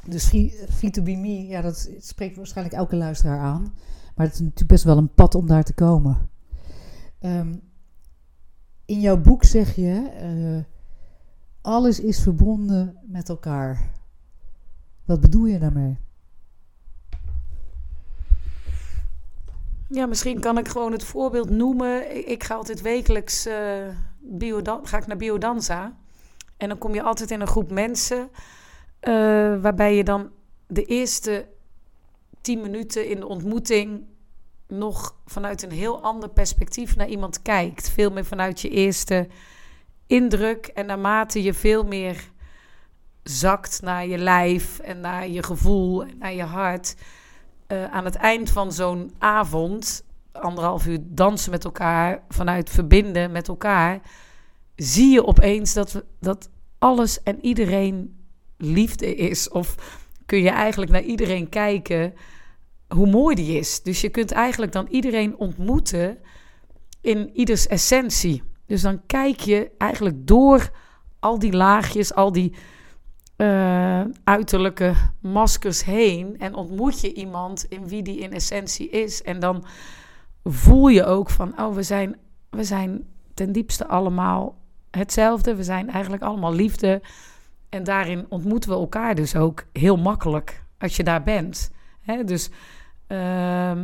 dus 0.08 0.26
free, 0.70 0.92
to 0.92 1.02
be 1.02 1.16
me, 1.16 1.48
ja, 1.48 1.62
dat 1.62 1.90
spreekt 2.00 2.36
waarschijnlijk 2.36 2.78
elke 2.78 2.96
luisteraar 2.96 3.40
aan. 3.40 3.74
Maar 4.16 4.26
het 4.26 4.34
is 4.34 4.40
natuurlijk 4.40 4.70
best 4.70 4.84
wel 4.84 4.98
een 4.98 5.14
pad 5.14 5.36
om 5.36 5.48
daar 5.48 5.64
te 5.64 5.74
komen. 5.74 6.30
Um, 7.20 7.62
in 8.94 9.02
jouw 9.02 9.18
boek 9.18 9.44
zeg 9.44 9.76
je, 9.76 10.10
uh, 10.22 10.64
alles 11.62 12.00
is 12.00 12.20
verbonden 12.20 12.98
met 13.02 13.30
elkaar. 13.30 13.92
Wat 15.06 15.22
bedoel 15.22 15.46
je 15.46 15.60
daarmee? 15.60 15.98
Ja, 19.90 20.06
misschien 20.06 20.40
kan 20.40 20.58
ik 20.58 20.68
gewoon 20.68 20.92
het 20.92 21.04
voorbeeld 21.04 21.50
noemen. 21.50 22.18
Ik 22.30 22.44
ga 22.44 22.56
altijd 22.56 22.82
wekelijks 22.82 23.48
uh, 23.48 23.54
ga 24.84 24.98
ik 24.98 25.08
naar 25.08 25.18
Biodanza. 25.18 25.98
En 26.58 26.68
dan 26.68 26.78
kom 26.78 26.94
je 26.94 27.02
altijd 27.02 27.32
in 27.32 27.42
een 27.42 27.48
groep 27.48 27.72
mensen. 27.72 28.20
Uh, 28.20 29.62
waarbij 29.62 29.96
je 29.96 30.04
dan 30.04 30.30
de 30.68 30.86
eerste 30.86 31.48
tien 32.42 32.62
minuten 32.62 33.10
in 33.10 33.20
de 33.20 33.28
ontmoeting 33.28 34.04
nog 34.68 35.16
vanuit 35.26 35.64
een 35.64 35.72
heel 35.72 36.02
ander 36.02 36.30
perspectief 36.30 36.96
naar 36.96 37.08
iemand 37.08 37.42
kijkt. 37.42 37.90
Veel 37.90 38.12
meer 38.12 38.26
vanuit 38.26 38.62
je 38.62 38.70
eerste 38.70 39.28
indruk. 40.08 40.66
En 40.66 40.86
naarmate 40.86 41.44
je 41.44 41.54
veel 41.54 41.84
meer 41.84 42.32
zakt 43.24 43.82
naar 43.82 44.08
je 44.08 44.18
lijf 44.18 44.80
en 44.80 45.00
naar 45.00 45.28
je 45.28 45.44
gevoel 45.44 46.04
en 46.04 46.18
naar 46.18 46.34
je 46.34 46.44
hart 46.44 46.96
uh, 47.68 47.92
aan 47.92 48.06
het 48.06 48.16
eind 48.16 48.50
van 48.50 48.72
zo'n 48.72 49.12
avond, 49.18 50.06
anderhalf 50.32 50.88
uur 50.88 51.00
dansen 51.02 51.52
met 51.52 51.66
elkaar, 51.66 52.24
vanuit 52.30 52.70
verbinden 52.70 53.32
met 53.32 53.48
elkaar, 53.48 54.02
zie 54.76 55.14
je 55.14 55.26
opeens 55.26 55.74
dat, 55.74 55.92
we, 55.92 56.06
dat 56.20 56.50
alles 56.80 57.24
en 57.24 57.46
iedereen 57.46 58.26
liefde 58.58 59.16
is. 59.16 59.50
Of 59.50 59.76
kun 60.26 60.42
je 60.42 60.50
eigenlijk 60.50 60.92
naar 60.92 61.02
iedereen 61.02 61.50
kijken 61.50 62.14
hoe 62.94 63.10
mooi 63.10 63.36
die 63.36 63.58
is. 63.58 63.82
Dus 63.82 64.02
je 64.02 64.10
kunt 64.10 64.32
eigenlijk 64.32 64.72
dan 64.72 64.88
iedereen 64.90 65.38
ontmoeten 65.38 66.18
in 67.02 67.30
ieders 67.34 67.68
essentie. 67.68 68.44
Dus 68.66 68.82
dan 68.82 69.02
kijk 69.06 69.40
je 69.40 69.72
eigenlijk 69.78 70.28
door 70.28 70.72
al 71.20 71.40
die 71.40 71.54
laagjes, 71.54 72.14
al 72.14 72.32
die 72.32 72.54
uh, 73.38 74.02
uiterlijke 74.24 74.94
maskers 75.22 75.84
heen. 75.84 76.38
En 76.38 76.56
ontmoet 76.56 77.02
je 77.02 77.14
iemand 77.14 77.66
in 77.70 77.88
wie 77.88 78.04
die 78.04 78.20
in 78.20 78.34
essentie 78.34 78.90
is. 78.90 79.24
En 79.24 79.40
dan 79.40 79.66
voel 80.44 80.88
je 80.88 81.06
ook 81.06 81.30
van, 81.30 81.60
oh, 81.60 81.76
we 81.76 81.84
zijn, 81.84 82.18
we 82.50 82.64
zijn 82.64 83.08
ten 83.34 83.52
diepste 83.52 83.88
allemaal 83.88 84.56
hetzelfde. 84.92 85.56
We 85.56 85.64
zijn 85.64 85.90
eigenlijk 85.90 86.24
allemaal 86.24 86.54
liefde. 86.54 87.02
En 87.70 87.84
daarin 87.84 88.26
ontmoeten 88.30 88.70
we 88.70 88.76
elkaar 88.76 89.16
dus 89.16 89.36
ook 89.36 89.66
heel 89.72 89.98
makkelijk 89.98 90.64
als 90.78 90.96
je 90.96 91.04
daar 91.04 91.24
bent. 91.24 91.72
Dus 92.26 92.50
uh, 93.08 93.82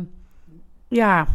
ja, 0.88 1.26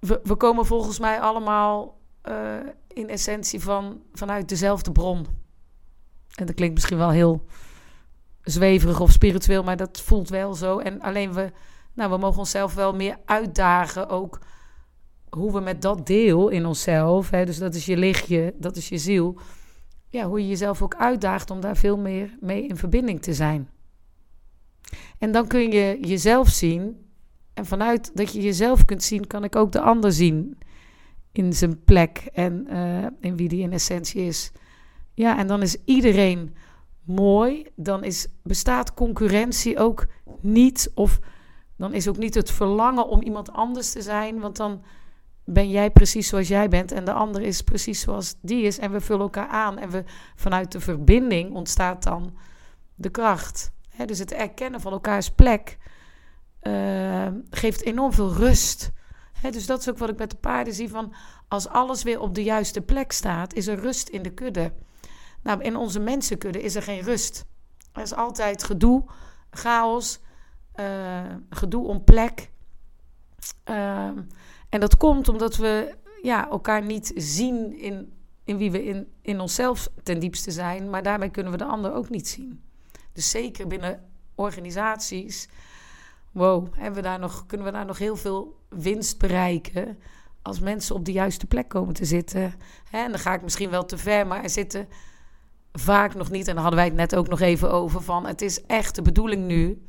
we, 0.00 0.20
we 0.22 0.34
komen 0.36 0.66
volgens 0.66 0.98
mij 0.98 1.20
allemaal 1.20 1.98
uh, 2.28 2.56
in 2.88 3.08
essentie 3.08 3.60
van, 3.60 4.02
vanuit 4.12 4.48
dezelfde 4.48 4.92
bron. 4.92 5.26
En 6.34 6.46
dat 6.46 6.54
klinkt 6.54 6.74
misschien 6.74 6.98
wel 6.98 7.10
heel 7.10 7.44
zweverig 8.42 9.00
of 9.00 9.10
spiritueel, 9.10 9.62
maar 9.62 9.76
dat 9.76 10.00
voelt 10.00 10.28
wel 10.28 10.54
zo. 10.54 10.78
En 10.78 11.00
alleen 11.00 11.32
we, 11.32 11.52
nou, 11.92 12.10
we 12.10 12.16
mogen 12.16 12.38
onszelf 12.38 12.74
wel 12.74 12.94
meer 12.94 13.16
uitdagen 13.24 14.08
ook 14.08 14.38
hoe 15.28 15.52
we 15.52 15.60
met 15.60 15.82
dat 15.82 16.06
deel 16.06 16.48
in 16.48 16.66
onszelf, 16.66 17.30
hè, 17.30 17.44
dus 17.44 17.58
dat 17.58 17.74
is 17.74 17.86
je 17.86 17.96
lichtje, 17.96 18.54
dat 18.58 18.76
is 18.76 18.88
je 18.88 18.98
ziel, 18.98 19.38
ja, 20.08 20.26
hoe 20.26 20.40
je 20.40 20.48
jezelf 20.48 20.82
ook 20.82 20.94
uitdaagt 20.94 21.50
om 21.50 21.60
daar 21.60 21.76
veel 21.76 21.96
meer 21.96 22.36
mee 22.40 22.66
in 22.66 22.76
verbinding 22.76 23.22
te 23.22 23.34
zijn. 23.34 23.68
En 25.24 25.32
dan 25.32 25.46
kun 25.46 25.70
je 25.70 25.98
jezelf 26.00 26.48
zien. 26.48 27.06
En 27.54 27.66
vanuit 27.66 28.16
dat 28.16 28.32
je 28.32 28.40
jezelf 28.40 28.84
kunt 28.84 29.02
zien, 29.02 29.26
kan 29.26 29.44
ik 29.44 29.56
ook 29.56 29.72
de 29.72 29.80
ander 29.80 30.12
zien 30.12 30.58
in 31.32 31.52
zijn 31.52 31.84
plek 31.84 32.28
en 32.32 32.66
uh, 32.70 33.06
in 33.20 33.36
wie 33.36 33.48
die 33.48 33.62
in 33.62 33.72
essentie 33.72 34.22
is. 34.22 34.52
Ja, 35.14 35.38
en 35.38 35.46
dan 35.46 35.62
is 35.62 35.76
iedereen 35.84 36.54
mooi. 37.04 37.66
Dan 37.76 38.04
is, 38.04 38.26
bestaat 38.42 38.94
concurrentie 38.94 39.78
ook 39.78 40.06
niet. 40.40 40.90
Of 40.94 41.18
dan 41.76 41.92
is 41.92 42.08
ook 42.08 42.18
niet 42.18 42.34
het 42.34 42.50
verlangen 42.50 43.08
om 43.08 43.22
iemand 43.22 43.52
anders 43.52 43.92
te 43.92 44.02
zijn. 44.02 44.40
Want 44.40 44.56
dan 44.56 44.82
ben 45.44 45.70
jij 45.70 45.90
precies 45.90 46.28
zoals 46.28 46.48
jij 46.48 46.68
bent. 46.68 46.92
En 46.92 47.04
de 47.04 47.12
ander 47.12 47.42
is 47.42 47.62
precies 47.62 48.00
zoals 48.00 48.34
die 48.40 48.62
is. 48.62 48.78
En 48.78 48.92
we 48.92 49.00
vullen 49.00 49.22
elkaar 49.22 49.48
aan. 49.48 49.78
En 49.78 49.90
we, 49.90 50.04
vanuit 50.36 50.72
de 50.72 50.80
verbinding 50.80 51.54
ontstaat 51.54 52.02
dan 52.02 52.36
de 52.94 53.10
kracht. 53.10 53.72
Dus 54.06 54.18
het 54.18 54.32
erkennen 54.32 54.80
van 54.80 54.92
elkaars 54.92 55.30
plek 55.30 55.78
uh, 56.62 57.26
geeft 57.50 57.82
enorm 57.82 58.12
veel 58.12 58.32
rust. 58.32 58.92
dus 59.50 59.66
dat 59.66 59.80
is 59.80 59.90
ook 59.90 59.98
wat 59.98 60.08
ik 60.08 60.18
met 60.18 60.30
de 60.30 60.36
paarden 60.36 60.74
zie. 60.74 60.88
Van 60.88 61.14
als 61.48 61.68
alles 61.68 62.02
weer 62.02 62.20
op 62.20 62.34
de 62.34 62.42
juiste 62.42 62.80
plek 62.80 63.12
staat, 63.12 63.54
is 63.54 63.66
er 63.66 63.78
rust 63.78 64.08
in 64.08 64.22
de 64.22 64.34
kudde. 64.34 64.72
Nou, 65.42 65.62
in 65.62 65.76
onze 65.76 66.00
mensenkudde 66.00 66.62
is 66.62 66.74
er 66.74 66.82
geen 66.82 67.00
rust. 67.00 67.46
Er 67.92 68.02
is 68.02 68.14
altijd 68.14 68.64
gedoe, 68.64 69.04
chaos, 69.50 70.20
uh, 70.80 71.34
gedoe 71.50 71.86
om 71.86 72.04
plek. 72.04 72.50
Uh, 73.70 74.10
en 74.68 74.80
dat 74.80 74.96
komt 74.96 75.28
omdat 75.28 75.56
we 75.56 75.96
ja, 76.22 76.50
elkaar 76.50 76.84
niet 76.84 77.12
zien 77.14 77.78
in, 77.78 78.12
in 78.44 78.56
wie 78.56 78.70
we 78.70 79.06
in 79.22 79.40
onszelf 79.40 79.88
ten 80.02 80.18
diepste 80.18 80.50
zijn, 80.50 80.90
maar 80.90 81.02
daarmee 81.02 81.30
kunnen 81.30 81.52
we 81.52 81.58
de 81.58 81.64
ander 81.64 81.92
ook 81.92 82.10
niet 82.10 82.28
zien. 82.28 82.62
Dus 83.14 83.30
zeker 83.30 83.66
binnen 83.66 84.02
organisaties, 84.34 85.48
wow, 86.32 86.74
hebben 86.74 87.02
we 87.02 87.08
daar 87.08 87.18
nog, 87.18 87.46
kunnen 87.46 87.66
we 87.66 87.72
daar 87.72 87.86
nog 87.86 87.98
heel 87.98 88.16
veel 88.16 88.60
winst 88.68 89.18
bereiken 89.18 89.98
als 90.42 90.60
mensen 90.60 90.94
op 90.94 91.04
de 91.04 91.12
juiste 91.12 91.46
plek 91.46 91.68
komen 91.68 91.94
te 91.94 92.04
zitten. 92.04 92.54
En 92.90 93.10
dan 93.10 93.20
ga 93.20 93.34
ik 93.34 93.42
misschien 93.42 93.70
wel 93.70 93.84
te 93.84 93.98
ver, 93.98 94.26
maar 94.26 94.42
er 94.42 94.50
zitten 94.50 94.88
vaak 95.72 96.14
nog 96.14 96.30
niet, 96.30 96.48
en 96.48 96.54
daar 96.54 96.62
hadden 96.62 96.80
wij 96.80 96.88
het 96.88 96.98
net 96.98 97.16
ook 97.16 97.28
nog 97.28 97.40
even 97.40 97.72
over, 97.72 98.02
van 98.02 98.26
het 98.26 98.42
is 98.42 98.62
echt 98.66 98.94
de 98.94 99.02
bedoeling 99.02 99.46
nu 99.46 99.86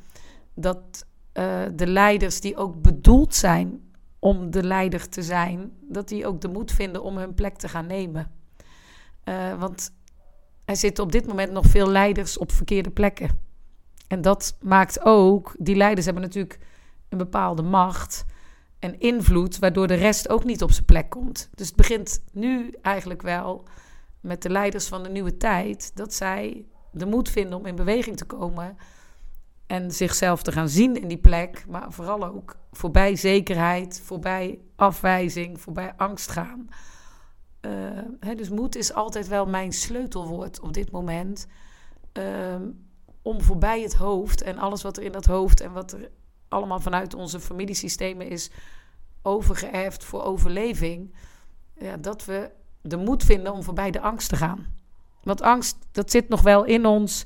dat 0.53 1.05
uh, 1.33 1.61
de 1.73 1.87
leiders 1.87 2.41
die 2.41 2.57
ook 2.57 2.81
bedoeld 2.81 3.35
zijn 3.35 3.93
om 4.19 4.51
de 4.51 4.63
leider 4.63 5.09
te 5.09 5.23
zijn, 5.23 5.71
dat 5.81 6.07
die 6.07 6.27
ook 6.27 6.41
de 6.41 6.47
moed 6.47 6.71
vinden 6.71 7.03
om 7.03 7.17
hun 7.17 7.33
plek 7.33 7.57
te 7.57 7.67
gaan 7.67 7.87
nemen. 7.87 8.31
Uh, 9.25 9.59
want 9.59 9.91
er 10.65 10.75
zitten 10.75 11.03
op 11.03 11.11
dit 11.11 11.27
moment 11.27 11.51
nog 11.51 11.65
veel 11.65 11.89
leiders 11.89 12.37
op 12.37 12.51
verkeerde 12.51 12.89
plekken. 12.89 13.39
En 14.07 14.21
dat 14.21 14.57
maakt 14.61 14.99
ook, 15.03 15.55
die 15.59 15.75
leiders 15.75 16.05
hebben 16.05 16.23
natuurlijk 16.23 16.59
een 17.09 17.17
bepaalde 17.17 17.61
macht 17.61 18.25
en 18.79 18.99
invloed, 18.99 19.59
waardoor 19.59 19.87
de 19.87 19.93
rest 19.93 20.29
ook 20.29 20.43
niet 20.43 20.63
op 20.63 20.71
zijn 20.71 20.85
plek 20.85 21.09
komt. 21.09 21.49
Dus 21.55 21.67
het 21.67 21.75
begint 21.75 22.23
nu 22.31 22.73
eigenlijk 22.81 23.21
wel 23.21 23.63
met 24.21 24.41
de 24.41 24.49
leiders 24.49 24.87
van 24.87 25.03
de 25.03 25.09
nieuwe 25.09 25.37
tijd, 25.37 25.91
dat 25.95 26.13
zij 26.13 26.65
de 26.91 27.05
moed 27.05 27.29
vinden 27.29 27.57
om 27.57 27.65
in 27.65 27.75
beweging 27.75 28.17
te 28.17 28.25
komen 28.25 28.77
en 29.67 29.91
zichzelf 29.91 30.41
te 30.41 30.51
gaan 30.51 30.69
zien 30.69 31.01
in 31.01 31.07
die 31.07 31.17
plek, 31.17 31.65
maar 31.67 31.91
vooral 31.91 32.25
ook 32.25 32.57
voorbij 32.71 33.15
zekerheid, 33.15 34.01
voorbij 34.03 34.59
afwijzing, 34.75 35.61
voorbij 35.61 35.93
angst 35.97 36.31
gaan. 36.31 36.69
Uh, 37.65 37.71
hè, 38.19 38.35
dus 38.35 38.49
moed 38.49 38.75
is 38.75 38.93
altijd 38.93 39.27
wel 39.27 39.45
mijn 39.45 39.73
sleutelwoord 39.73 40.59
op 40.59 40.73
dit 40.73 40.91
moment. 40.91 41.47
Uh, 42.13 42.55
om 43.21 43.41
voorbij 43.41 43.81
het 43.81 43.93
hoofd 43.93 44.41
en 44.41 44.57
alles 44.57 44.81
wat 44.81 44.97
er 44.97 45.03
in 45.03 45.11
dat 45.11 45.25
hoofd 45.25 45.61
en 45.61 45.71
wat 45.71 45.91
er 45.91 46.09
allemaal 46.47 46.79
vanuit 46.79 47.13
onze 47.13 47.39
familiesystemen 47.39 48.29
is 48.29 48.51
overgeërfd 49.21 50.03
voor 50.03 50.23
overleving. 50.23 51.15
Ja, 51.77 51.97
dat 51.97 52.25
we 52.25 52.51
de 52.81 52.97
moed 52.97 53.23
vinden 53.23 53.53
om 53.53 53.63
voorbij 53.63 53.91
de 53.91 54.01
angst 54.01 54.29
te 54.29 54.35
gaan. 54.35 54.65
Want 55.23 55.41
angst, 55.41 55.77
dat 55.91 56.11
zit 56.11 56.29
nog 56.29 56.41
wel 56.41 56.63
in 56.63 56.85
ons. 56.85 57.25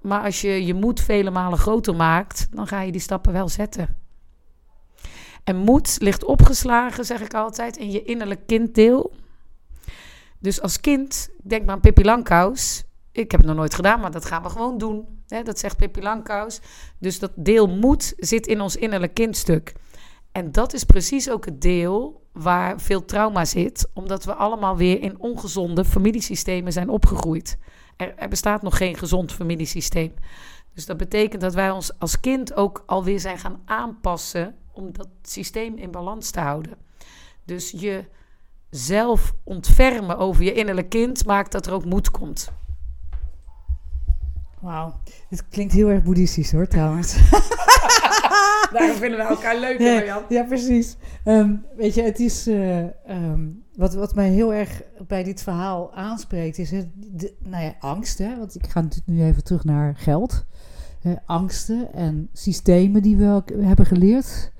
Maar 0.00 0.24
als 0.24 0.40
je 0.40 0.66
je 0.66 0.74
moed 0.74 1.00
vele 1.00 1.30
malen 1.30 1.58
groter 1.58 1.96
maakt, 1.96 2.48
dan 2.50 2.66
ga 2.66 2.80
je 2.80 2.92
die 2.92 3.00
stappen 3.00 3.32
wel 3.32 3.48
zetten. 3.48 3.96
En 5.48 5.56
moed 5.56 5.96
ligt 6.00 6.24
opgeslagen, 6.24 7.04
zeg 7.04 7.20
ik 7.20 7.34
altijd, 7.34 7.76
in 7.76 7.90
je 7.90 8.02
innerlijk 8.02 8.46
kinddeel. 8.46 9.14
Dus 10.38 10.60
als 10.60 10.80
kind, 10.80 11.28
denk 11.42 11.64
maar 11.64 11.74
aan 11.74 11.80
Pippi. 11.80 12.02
Ik 13.12 13.30
heb 13.30 13.40
het 13.40 13.48
nog 13.48 13.56
nooit 13.56 13.74
gedaan, 13.74 14.00
maar 14.00 14.10
dat 14.10 14.24
gaan 14.24 14.42
we 14.42 14.48
gewoon 14.48 14.78
doen. 14.78 15.22
dat 15.26 15.58
zegt 15.58 15.76
Pippi. 15.76 16.00
Dus 16.98 17.18
dat 17.18 17.30
deel 17.34 17.66
moed 17.66 18.12
zit 18.16 18.46
in 18.46 18.60
ons 18.60 18.76
innerlijk 18.76 19.14
kindstuk. 19.14 19.72
En 20.32 20.52
dat 20.52 20.72
is 20.72 20.84
precies 20.84 21.30
ook 21.30 21.44
het 21.44 21.60
deel 21.60 22.26
waar 22.32 22.80
veel 22.80 23.04
trauma 23.04 23.44
zit, 23.44 23.90
omdat 23.94 24.24
we 24.24 24.34
allemaal 24.34 24.76
weer 24.76 25.00
in 25.02 25.20
ongezonde 25.20 25.84
familiesystemen 25.84 26.72
zijn 26.72 26.88
opgegroeid. 26.88 27.58
Er, 27.98 28.14
er, 28.16 28.28
bestaat 28.28 28.62
nog 28.62 28.76
geen 28.76 28.96
gezond 28.96 29.32
familiesysteem. 29.32 30.14
Dus 30.74 30.86
dat 30.86 30.96
betekent 30.96 31.42
dat 31.42 31.54
wij 31.54 31.70
ons 31.70 31.98
als 31.98 32.20
kind 32.20 32.54
ook 32.54 32.82
alweer 32.86 33.20
zijn 33.20 33.38
gaan 33.38 33.60
aanpassen 33.64 34.54
om 34.72 34.92
dat 34.92 35.08
systeem 35.22 35.76
in 35.76 35.90
balans 35.90 36.30
te 36.30 36.40
houden. 36.40 36.76
Dus 37.44 37.70
je 37.70 38.04
zelf 38.70 39.34
ontfermen 39.44 40.18
over 40.18 40.42
je 40.42 40.52
innerlijk 40.52 40.88
kind 40.88 41.26
maakt 41.26 41.52
dat 41.52 41.66
er 41.66 41.72
ook 41.72 41.84
moed 41.84 42.10
komt. 42.10 42.52
Wauw, 44.60 45.00
dit 45.28 45.48
klinkt 45.48 45.72
heel 45.72 45.88
erg 45.88 46.02
boeddhistisch 46.02 46.52
hoor 46.52 46.66
trouwens. 46.66 47.16
Daarom 48.72 48.96
vinden 48.96 49.18
we 49.18 49.24
elkaar 49.24 49.58
leuk, 49.58 49.78
ja, 49.78 50.04
Jan. 50.04 50.22
Ja, 50.28 50.44
precies. 50.44 50.96
Um, 51.24 51.64
weet 51.76 51.94
je, 51.94 52.02
het 52.02 52.20
is... 52.20 52.48
Uh, 52.48 52.78
um, 53.08 53.62
wat, 53.74 53.94
wat 53.94 54.14
mij 54.14 54.28
heel 54.28 54.54
erg 54.54 54.82
bij 55.06 55.22
dit 55.22 55.42
verhaal 55.42 55.94
aanspreekt... 55.94 56.58
is 56.58 56.70
het, 56.70 56.88
de, 56.96 57.34
nou 57.38 57.64
ja, 57.64 57.74
angst. 57.80 58.18
Hè? 58.18 58.38
Want 58.38 58.54
ik 58.54 58.66
ga 58.66 58.80
natuurlijk 58.80 59.18
nu 59.18 59.24
even 59.24 59.44
terug 59.44 59.64
naar 59.64 59.96
geld. 59.96 60.44
Uh, 61.02 61.12
angsten 61.26 61.92
en 61.92 62.28
systemen 62.32 63.02
die 63.02 63.16
we 63.16 63.42
hebben 63.60 63.86
geleerd... 63.86 64.52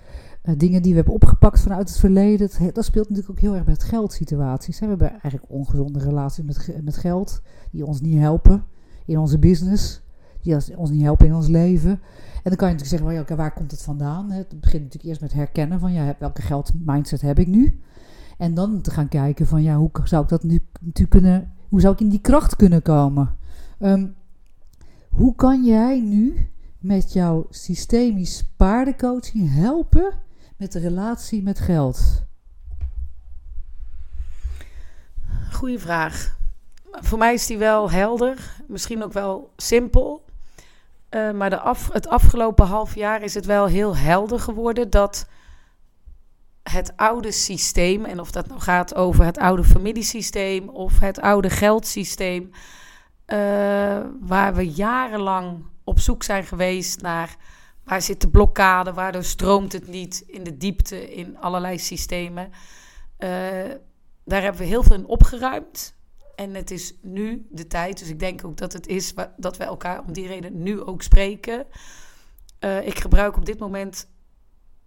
Uh, 0.44 0.55
dingen 0.57 0.83
die 0.83 0.90
we 0.90 0.97
hebben 0.97 1.14
opgepakt 1.14 1.61
vanuit 1.61 1.88
het 1.88 1.99
verleden. 1.99 2.51
Dat, 2.59 2.75
dat 2.75 2.85
speelt 2.85 3.09
natuurlijk 3.09 3.38
ook 3.38 3.44
heel 3.44 3.55
erg 3.55 3.66
met 3.66 3.83
geldsituaties. 3.83 4.79
Hè? 4.79 4.87
We 4.87 4.90
hebben 4.90 5.11
eigenlijk 5.11 5.44
ongezonde 5.49 5.99
relaties 5.99 6.44
met, 6.44 6.85
met 6.85 6.97
geld... 6.97 7.42
die 7.71 7.87
ons 7.87 8.01
niet 8.01 8.18
helpen 8.18 8.64
in 9.07 9.18
onze 9.18 9.38
business... 9.38 10.03
die 10.42 10.77
ons 10.77 10.90
niet 10.90 11.03
helpen 11.03 11.27
in 11.27 11.35
ons 11.35 11.48
leven... 11.48 12.01
En 12.38 12.57
dan 12.57 12.57
kan 12.57 12.68
je 12.68 12.74
natuurlijk 12.74 13.16
zeggen, 13.16 13.37
waar 13.37 13.53
komt 13.53 13.70
het 13.70 13.83
vandaan? 13.83 14.31
Het 14.31 14.61
begint 14.61 14.83
natuurlijk 14.83 15.05
eerst 15.05 15.20
met 15.20 15.33
herkennen 15.33 15.81
van 15.81 15.92
ja, 15.92 16.16
welke 16.18 16.42
geldmindset 16.42 17.20
heb 17.20 17.38
ik 17.38 17.46
nu? 17.46 17.81
En 18.38 18.55
dan 18.55 18.81
te 18.81 18.90
gaan 18.90 19.09
kijken 19.09 19.46
van 19.46 19.62
ja, 19.62 19.77
hoe 19.77 19.90
zou 20.05 20.22
ik 20.22 20.29
dat 20.29 20.42
nu 20.42 20.66
natuurlijk 20.81 21.11
kunnen, 21.11 21.53
hoe 21.68 21.81
zou 21.81 21.92
ik 21.92 22.01
in 22.01 22.09
die 22.09 22.20
kracht 22.20 22.57
kunnen 22.57 22.83
komen? 22.83 23.37
Um, 23.81 24.14
hoe 25.09 25.35
kan 25.35 25.64
jij 25.64 26.01
nu 26.01 26.51
met 26.79 27.12
jouw 27.12 27.46
systemisch 27.51 28.53
paardencoaching 28.57 29.55
helpen 29.55 30.12
met 30.57 30.72
de 30.72 30.79
relatie 30.79 31.42
met 31.42 31.59
geld? 31.59 32.27
Goeie 35.53 35.79
vraag. 35.79 36.38
Voor 36.90 37.18
mij 37.18 37.35
is 37.35 37.46
die 37.46 37.59
wel 37.59 37.90
helder, 37.90 38.62
misschien 38.68 39.03
ook 39.03 39.12
wel 39.12 39.53
simpel. 39.57 40.27
Uh, 41.11 41.31
maar 41.31 41.51
de 41.51 41.59
af, 41.59 41.92
het 41.92 42.09
afgelopen 42.09 42.66
half 42.66 42.94
jaar 42.94 43.23
is 43.23 43.35
het 43.35 43.47
wel 43.47 43.66
heel 43.66 43.97
helder 43.97 44.40
geworden 44.40 44.90
dat 44.90 45.29
het 46.62 46.92
oude 46.97 47.33
systeem, 47.33 48.05
en 48.05 48.21
of 48.21 48.31
dat 48.31 48.49
nou 48.49 48.61
gaat 48.61 48.94
over 48.94 49.25
het 49.25 49.38
oude 49.38 49.64
familiesysteem 49.64 50.68
of 50.68 50.99
het 50.99 51.21
oude 51.21 51.51
geldsysteem, 51.51 52.51
uh, 53.27 54.01
waar 54.21 54.55
we 54.55 54.71
jarenlang 54.71 55.64
op 55.85 56.01
zoek 56.01 56.23
zijn 56.23 56.44
geweest 56.44 57.01
naar 57.01 57.37
waar 57.85 58.03
zit 58.03 58.21
de 58.21 58.29
blokkade, 58.29 58.92
waardoor 58.92 59.25
stroomt 59.25 59.73
het 59.73 59.87
niet 59.87 60.25
in 60.27 60.44
de 60.44 60.57
diepte 60.57 61.14
in 61.14 61.38
allerlei 61.38 61.79
systemen. 61.79 62.51
Uh, 63.18 63.29
daar 64.25 64.42
hebben 64.42 64.61
we 64.61 64.66
heel 64.66 64.83
veel 64.83 64.97
in 64.97 65.07
opgeruimd. 65.07 65.98
En 66.38 66.55
het 66.55 66.70
is 66.70 66.94
nu 67.03 67.46
de 67.51 67.66
tijd, 67.66 67.98
dus 67.98 68.09
ik 68.09 68.18
denk 68.18 68.44
ook 68.44 68.57
dat 68.57 68.72
het 68.72 68.87
is 68.87 69.14
dat 69.37 69.57
we 69.57 69.64
elkaar 69.64 70.01
om 70.01 70.12
die 70.12 70.27
reden 70.27 70.62
nu 70.62 70.83
ook 70.83 71.03
spreken. 71.03 71.66
Uh, 72.61 72.87
ik 72.87 72.98
gebruik 72.98 73.37
op 73.37 73.44
dit 73.44 73.59
moment 73.59 74.09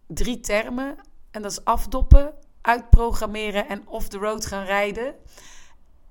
drie 0.08 0.40
termen. 0.40 0.96
En 1.32 1.42
dat 1.42 1.52
is 1.52 1.64
afdoppen, 1.64 2.34
uitprogrammeren 2.62 3.68
en 3.68 3.88
off 3.88 4.08
the 4.08 4.18
road 4.18 4.46
gaan 4.46 4.66
rijden. 4.66 5.14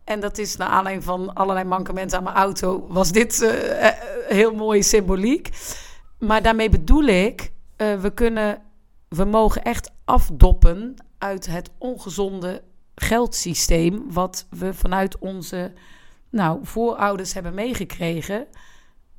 En 0.05 0.21
dat 0.21 0.39
is 0.39 0.57
naar 0.57 0.69
aanleiding 0.69 1.05
van 1.05 1.35
allerlei 1.35 1.67
mankementen 1.67 2.19
aan 2.19 2.25
mijn 2.25 2.37
auto, 2.37 2.87
was 2.89 3.13
dit 3.13 3.41
uh, 3.41 3.89
heel 4.29 4.55
mooie 4.55 4.83
symboliek. 4.83 5.49
Maar 6.19 6.43
daarmee 6.43 6.69
bedoel 6.69 7.05
ik, 7.05 7.53
we 7.77 8.11
kunnen, 8.15 8.63
we 9.09 9.25
mogen 9.25 9.63
echt 9.63 9.91
afdoppen 10.05 10.95
uit 11.19 11.47
het 11.47 11.71
ongezonde 11.79 12.63
geldsysteem 13.01 14.13
wat 14.13 14.47
we 14.51 14.75
vanuit 14.75 15.19
onze 15.19 15.73
nou, 16.31 16.59
voorouders 16.63 17.35
hebben 17.35 17.55
meegekregen. 17.55 18.47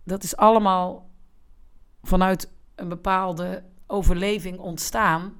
Dat 0.03 0.23
is 0.23 0.35
allemaal 0.35 1.09
vanuit 2.03 2.49
een 2.75 2.89
bepaalde 2.89 3.63
overleving 3.87 4.59
ontstaan. 4.59 5.33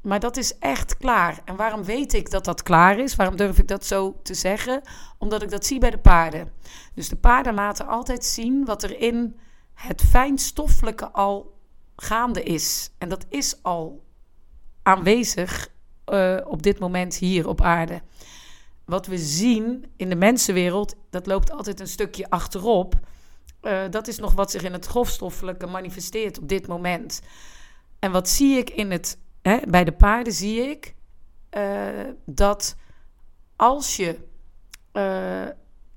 Maar 0.00 0.20
dat 0.20 0.36
is 0.36 0.58
echt 0.58 0.96
klaar. 0.96 1.40
En 1.44 1.56
waarom 1.56 1.84
weet 1.84 2.12
ik 2.12 2.30
dat 2.30 2.44
dat 2.44 2.62
klaar 2.62 2.98
is? 2.98 3.16
Waarom 3.16 3.36
durf 3.36 3.58
ik 3.58 3.68
dat 3.68 3.84
zo 3.84 4.20
te 4.22 4.34
zeggen? 4.34 4.82
Omdat 5.18 5.42
ik 5.42 5.50
dat 5.50 5.66
zie 5.66 5.78
bij 5.78 5.90
de 5.90 5.98
paarden. 5.98 6.52
Dus 6.94 7.08
de 7.08 7.16
paarden 7.16 7.54
laten 7.54 7.86
altijd 7.86 8.24
zien 8.24 8.64
wat 8.64 8.82
er 8.82 9.00
in 9.00 9.36
het 9.74 10.02
fijnstoffelijke 10.02 11.10
al 11.10 11.58
gaande 11.96 12.42
is. 12.42 12.90
En 12.98 13.08
dat 13.08 13.26
is 13.28 13.62
al 13.62 14.04
aanwezig 14.82 15.74
uh, 16.12 16.36
op 16.44 16.62
dit 16.62 16.78
moment 16.78 17.16
hier 17.16 17.48
op 17.48 17.60
aarde. 17.60 18.02
Wat 18.84 19.06
we 19.06 19.18
zien 19.18 19.84
in 19.96 20.08
de 20.08 20.16
mensenwereld, 20.16 20.96
dat 21.10 21.26
loopt 21.26 21.50
altijd 21.50 21.80
een 21.80 21.88
stukje 21.88 22.30
achterop. 22.30 22.94
Uh, 23.62 23.82
dat 23.90 24.08
is 24.08 24.18
nog 24.18 24.32
wat 24.32 24.50
zich 24.50 24.62
in 24.62 24.72
het 24.72 24.86
grofstoffelijke 24.86 25.66
manifesteert 25.66 26.38
op 26.38 26.48
dit 26.48 26.66
moment. 26.66 27.20
En 27.98 28.12
wat 28.12 28.28
zie 28.28 28.58
ik 28.58 28.70
in 28.70 28.90
het, 28.90 29.18
hè, 29.42 29.58
bij 29.68 29.84
de 29.84 29.92
paarden, 29.92 30.32
zie 30.32 30.60
ik 30.60 30.94
uh, 31.56 31.88
dat 32.24 32.76
als 33.56 33.96
je 33.96 34.18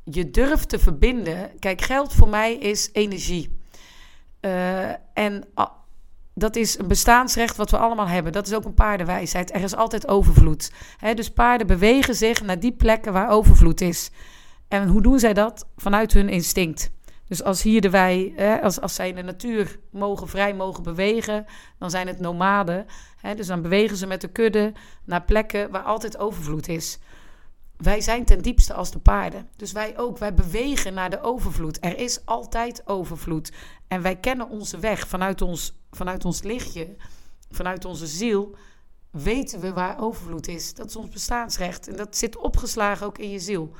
je 0.03 0.31
durft 0.31 0.69
te 0.69 0.79
verbinden. 0.79 1.59
Kijk, 1.59 1.81
geld 1.81 2.13
voor 2.13 2.29
mij 2.29 2.53
is 2.53 2.89
energie. 2.91 3.57
En 5.13 5.43
dat 6.39 6.55
is 6.55 6.79
een 6.79 6.87
bestaansrecht 6.87 7.55
wat 7.55 7.69
we 7.69 7.77
allemaal 7.77 8.07
hebben. 8.07 8.31
Dat 8.31 8.47
is 8.47 8.53
ook 8.53 8.65
een 8.65 8.73
paardenwijsheid. 8.73 9.53
Er 9.53 9.63
is 9.63 9.75
altijd 9.75 10.07
overvloed. 10.07 10.71
Dus 11.13 11.29
paarden 11.29 11.67
bewegen 11.67 12.15
zich 12.15 12.41
naar 12.41 12.59
die 12.59 12.71
plekken 12.71 13.13
waar 13.13 13.29
overvloed 13.29 13.81
is. 13.81 14.11
En 14.67 14.87
hoe 14.87 15.01
doen 15.01 15.19
zij 15.19 15.33
dat? 15.33 15.67
Vanuit 15.77 16.13
hun 16.13 16.29
instinct. 16.29 16.91
Dus 17.27 17.43
als 17.43 17.61
hier 17.61 17.81
de 17.81 17.89
wij, 17.89 18.33
als, 18.61 18.81
als 18.81 18.95
zij 18.95 19.09
in 19.09 19.15
de 19.15 19.21
natuur 19.21 19.79
mogen, 19.91 20.27
vrij 20.27 20.53
mogen 20.53 20.83
bewegen, 20.83 21.45
dan 21.79 21.89
zijn 21.89 22.07
het 22.07 22.19
nomaden. 22.19 22.85
Dus 23.35 23.47
dan 23.47 23.61
bewegen 23.61 23.97
ze 23.97 24.07
met 24.07 24.21
de 24.21 24.27
kudde 24.27 24.73
naar 25.05 25.23
plekken 25.23 25.71
waar 25.71 25.83
altijd 25.83 26.17
overvloed 26.17 26.67
is. 26.67 26.99
Wij 27.83 28.01
zijn 28.01 28.25
ten 28.25 28.41
diepste 28.41 28.73
als 28.73 28.91
de 28.91 28.99
paarden. 28.99 29.49
Dus 29.55 29.71
wij 29.71 29.97
ook. 29.97 30.17
Wij 30.17 30.33
bewegen 30.33 30.93
naar 30.93 31.09
de 31.09 31.21
overvloed. 31.21 31.77
Er 31.81 31.97
is 31.97 32.25
altijd 32.25 32.87
overvloed. 32.87 33.51
En 33.87 34.01
wij 34.01 34.15
kennen 34.15 34.49
onze 34.49 34.79
weg 34.79 35.07
vanuit 35.07 35.41
ons, 35.41 35.79
vanuit 35.91 36.25
ons 36.25 36.43
lichtje, 36.43 36.95
vanuit 37.49 37.85
onze 37.85 38.07
ziel. 38.07 38.55
Weten 39.11 39.59
we 39.59 39.73
waar 39.73 40.01
overvloed 40.01 40.47
is. 40.47 40.73
Dat 40.73 40.89
is 40.89 40.95
ons 40.95 41.09
bestaansrecht. 41.09 41.87
En 41.87 41.95
dat 41.95 42.17
zit 42.17 42.37
opgeslagen 42.37 43.05
ook 43.05 43.17
in 43.17 43.29
je 43.29 43.39
ziel. 43.39 43.71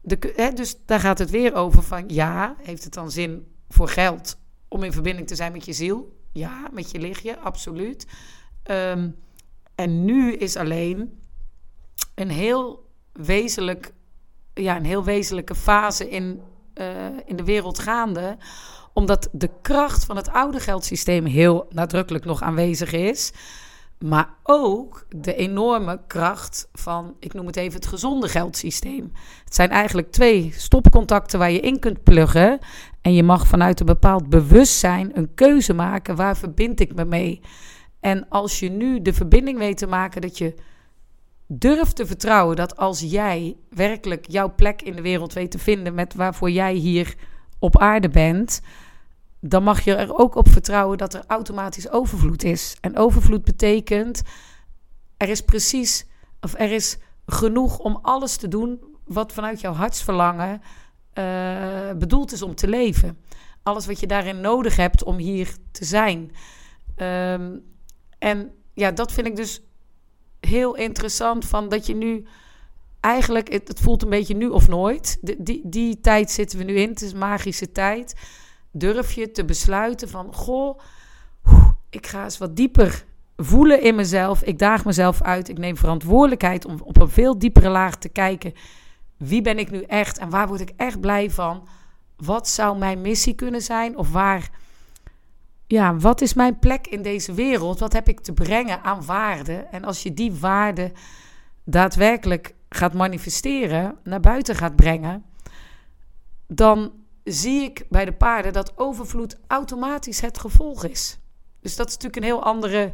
De, 0.00 0.32
hè, 0.36 0.50
dus 0.52 0.76
daar 0.86 1.00
gaat 1.00 1.18
het 1.18 1.30
weer 1.30 1.54
over 1.54 1.82
van 1.82 2.04
ja, 2.08 2.56
heeft 2.58 2.84
het 2.84 2.92
dan 2.92 3.10
zin 3.10 3.54
voor 3.68 3.88
geld 3.88 4.36
om 4.68 4.82
in 4.82 4.92
verbinding 4.92 5.26
te 5.26 5.34
zijn 5.34 5.52
met 5.52 5.64
je 5.64 5.72
ziel? 5.72 6.16
Ja, 6.32 6.68
met 6.72 6.90
je 6.90 6.98
lichtje, 6.98 7.38
absoluut. 7.38 8.06
Um, 8.70 9.16
en 9.74 10.04
nu 10.04 10.32
is 10.32 10.56
alleen 10.56 11.20
een 12.14 12.30
heel 12.30 12.90
wezenlijk, 13.12 13.92
ja, 14.54 14.76
een 14.76 14.84
heel 14.84 15.04
wezenlijke 15.04 15.54
fase 15.54 16.10
in, 16.10 16.40
uh, 16.74 16.86
in 17.24 17.36
de 17.36 17.44
wereld 17.44 17.78
gaande. 17.78 18.36
Omdat 18.92 19.28
de 19.32 19.50
kracht 19.62 20.04
van 20.04 20.16
het 20.16 20.30
oude 20.30 20.60
geldsysteem 20.60 21.24
heel 21.24 21.66
nadrukkelijk 21.70 22.24
nog 22.24 22.42
aanwezig 22.42 22.92
is. 22.92 23.32
Maar 23.98 24.34
ook 24.42 25.06
de 25.08 25.34
enorme 25.34 26.00
kracht 26.06 26.68
van, 26.72 27.14
ik 27.18 27.32
noem 27.32 27.46
het 27.46 27.56
even 27.56 27.74
het 27.74 27.86
gezonde 27.86 28.28
geldsysteem. 28.28 29.12
Het 29.44 29.54
zijn 29.54 29.70
eigenlijk 29.70 30.10
twee 30.10 30.52
stopcontacten 30.56 31.38
waar 31.38 31.50
je 31.50 31.60
in 31.60 31.78
kunt 31.78 32.02
pluggen. 32.02 32.58
En 33.00 33.14
je 33.14 33.22
mag 33.22 33.46
vanuit 33.46 33.80
een 33.80 33.86
bepaald 33.86 34.28
bewustzijn 34.28 35.10
een 35.18 35.34
keuze 35.34 35.72
maken. 35.72 36.16
Waar 36.16 36.36
verbind 36.36 36.80
ik 36.80 36.94
me 36.94 37.04
mee? 37.04 37.40
En 38.00 38.28
als 38.28 38.60
je 38.60 38.70
nu 38.70 39.02
de 39.02 39.12
verbinding 39.12 39.58
weet 39.58 39.78
te 39.78 39.86
maken 39.86 40.20
dat 40.20 40.38
je 40.38 40.54
durf 41.58 41.92
te 41.92 42.06
vertrouwen 42.06 42.56
dat 42.56 42.76
als 42.76 43.00
jij 43.00 43.56
werkelijk 43.68 44.26
jouw 44.30 44.54
plek 44.54 44.82
in 44.82 44.96
de 44.96 45.02
wereld 45.02 45.32
weet 45.32 45.50
te 45.50 45.58
vinden 45.58 45.94
met 45.94 46.14
waarvoor 46.14 46.50
jij 46.50 46.74
hier 46.74 47.14
op 47.58 47.78
aarde 47.78 48.08
bent, 48.08 48.60
dan 49.40 49.62
mag 49.62 49.80
je 49.80 49.94
er 49.94 50.18
ook 50.18 50.34
op 50.34 50.48
vertrouwen 50.48 50.98
dat 50.98 51.14
er 51.14 51.24
automatisch 51.26 51.90
overvloed 51.90 52.44
is. 52.44 52.76
En 52.80 52.96
overvloed 52.96 53.44
betekent 53.44 54.22
er 55.16 55.28
is 55.28 55.40
precies 55.40 56.06
of 56.40 56.54
er 56.58 56.72
is 56.72 56.98
genoeg 57.26 57.78
om 57.78 57.98
alles 58.02 58.36
te 58.36 58.48
doen 58.48 58.80
wat 59.04 59.32
vanuit 59.32 59.60
jouw 59.60 59.72
hartsverlangen 59.72 60.60
uh, 61.14 61.92
bedoeld 61.98 62.32
is 62.32 62.42
om 62.42 62.54
te 62.54 62.68
leven. 62.68 63.18
Alles 63.62 63.86
wat 63.86 64.00
je 64.00 64.06
daarin 64.06 64.40
nodig 64.40 64.76
hebt 64.76 65.04
om 65.04 65.16
hier 65.16 65.56
te 65.70 65.84
zijn. 65.84 66.30
Um, 66.96 67.62
en 68.18 68.52
ja, 68.74 68.90
dat 68.90 69.12
vind 69.12 69.26
ik 69.26 69.36
dus 69.36 69.62
heel 70.46 70.76
interessant 70.76 71.44
van 71.44 71.68
dat 71.68 71.86
je 71.86 71.94
nu 71.94 72.26
eigenlijk, 73.00 73.52
het, 73.52 73.80
voelt 73.80 74.02
een 74.02 74.08
beetje 74.08 74.34
nu 74.34 74.48
of 74.48 74.68
nooit. 74.68 75.18
Die, 75.38 75.60
die 75.64 76.00
tijd 76.00 76.30
zitten 76.30 76.58
we 76.58 76.64
nu 76.64 76.74
in. 76.74 76.88
Het 76.88 77.02
is 77.02 77.12
magische 77.12 77.72
tijd. 77.72 78.14
Durf 78.70 79.12
je 79.12 79.30
te 79.30 79.44
besluiten 79.44 80.08
van, 80.08 80.34
goh, 80.34 80.78
ik 81.90 82.06
ga 82.06 82.24
eens 82.24 82.38
wat 82.38 82.56
dieper 82.56 83.04
voelen 83.36 83.82
in 83.82 83.94
mezelf. 83.94 84.42
Ik 84.42 84.58
daag 84.58 84.84
mezelf 84.84 85.22
uit. 85.22 85.48
Ik 85.48 85.58
neem 85.58 85.76
verantwoordelijkheid 85.76 86.64
om 86.64 86.80
op 86.84 87.00
een 87.00 87.08
veel 87.08 87.38
diepere 87.38 87.68
laag 87.68 87.96
te 87.96 88.08
kijken. 88.08 88.54
Wie 89.16 89.42
ben 89.42 89.58
ik 89.58 89.70
nu 89.70 89.82
echt 89.82 90.18
en 90.18 90.30
waar 90.30 90.48
word 90.48 90.60
ik 90.60 90.72
echt 90.76 91.00
blij 91.00 91.30
van? 91.30 91.68
Wat 92.16 92.48
zou 92.48 92.78
mijn 92.78 93.00
missie 93.00 93.34
kunnen 93.34 93.62
zijn? 93.62 93.96
Of 93.96 94.12
waar 94.12 94.50
ja, 95.72 95.96
wat 95.96 96.20
is 96.20 96.34
mijn 96.34 96.58
plek 96.58 96.86
in 96.86 97.02
deze 97.02 97.32
wereld? 97.32 97.78
Wat 97.78 97.92
heb 97.92 98.08
ik 98.08 98.20
te 98.20 98.32
brengen 98.32 98.82
aan 98.82 99.04
waarde? 99.04 99.52
En 99.52 99.84
als 99.84 100.02
je 100.02 100.14
die 100.14 100.32
waarde 100.32 100.92
daadwerkelijk 101.64 102.54
gaat 102.68 102.92
manifesteren, 102.92 103.96
naar 104.04 104.20
buiten 104.20 104.54
gaat 104.54 104.76
brengen, 104.76 105.24
dan 106.46 106.92
zie 107.24 107.62
ik 107.62 107.86
bij 107.88 108.04
de 108.04 108.12
paarden 108.12 108.52
dat 108.52 108.72
overvloed 108.78 109.38
automatisch 109.46 110.20
het 110.20 110.38
gevolg 110.38 110.84
is. 110.84 111.18
Dus 111.60 111.76
dat 111.76 111.88
is 111.88 111.92
natuurlijk 111.92 112.22
een 112.22 112.30
heel 112.30 112.44
andere 112.44 112.92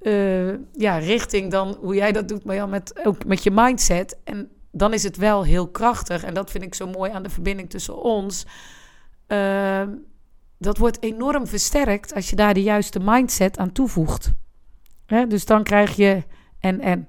uh, 0.00 0.54
ja, 0.72 0.98
richting 0.98 1.50
dan 1.50 1.76
hoe 1.80 1.94
jij 1.94 2.12
dat 2.12 2.28
doet, 2.28 2.44
maar 2.44 2.54
ja, 2.54 2.66
met, 2.66 3.00
ook 3.04 3.24
met 3.24 3.42
je 3.42 3.50
mindset. 3.50 4.18
En 4.24 4.50
dan 4.70 4.92
is 4.92 5.02
het 5.02 5.16
wel 5.16 5.44
heel 5.44 5.68
krachtig. 5.68 6.24
En 6.24 6.34
dat 6.34 6.50
vind 6.50 6.64
ik 6.64 6.74
zo 6.74 6.86
mooi 6.86 7.10
aan 7.10 7.22
de 7.22 7.30
verbinding 7.30 7.70
tussen 7.70 8.02
ons. 8.02 8.46
Uh, 9.28 9.82
dat 10.60 10.78
wordt 10.78 11.02
enorm 11.02 11.46
versterkt 11.46 12.14
als 12.14 12.30
je 12.30 12.36
daar 12.36 12.54
de 12.54 12.62
juiste 12.62 13.00
mindset 13.02 13.58
aan 13.58 13.72
toevoegt. 13.72 14.32
dus 15.28 15.44
dan 15.44 15.62
krijg 15.62 15.96
je 15.96 16.22
en 16.58 16.80
en. 16.80 17.08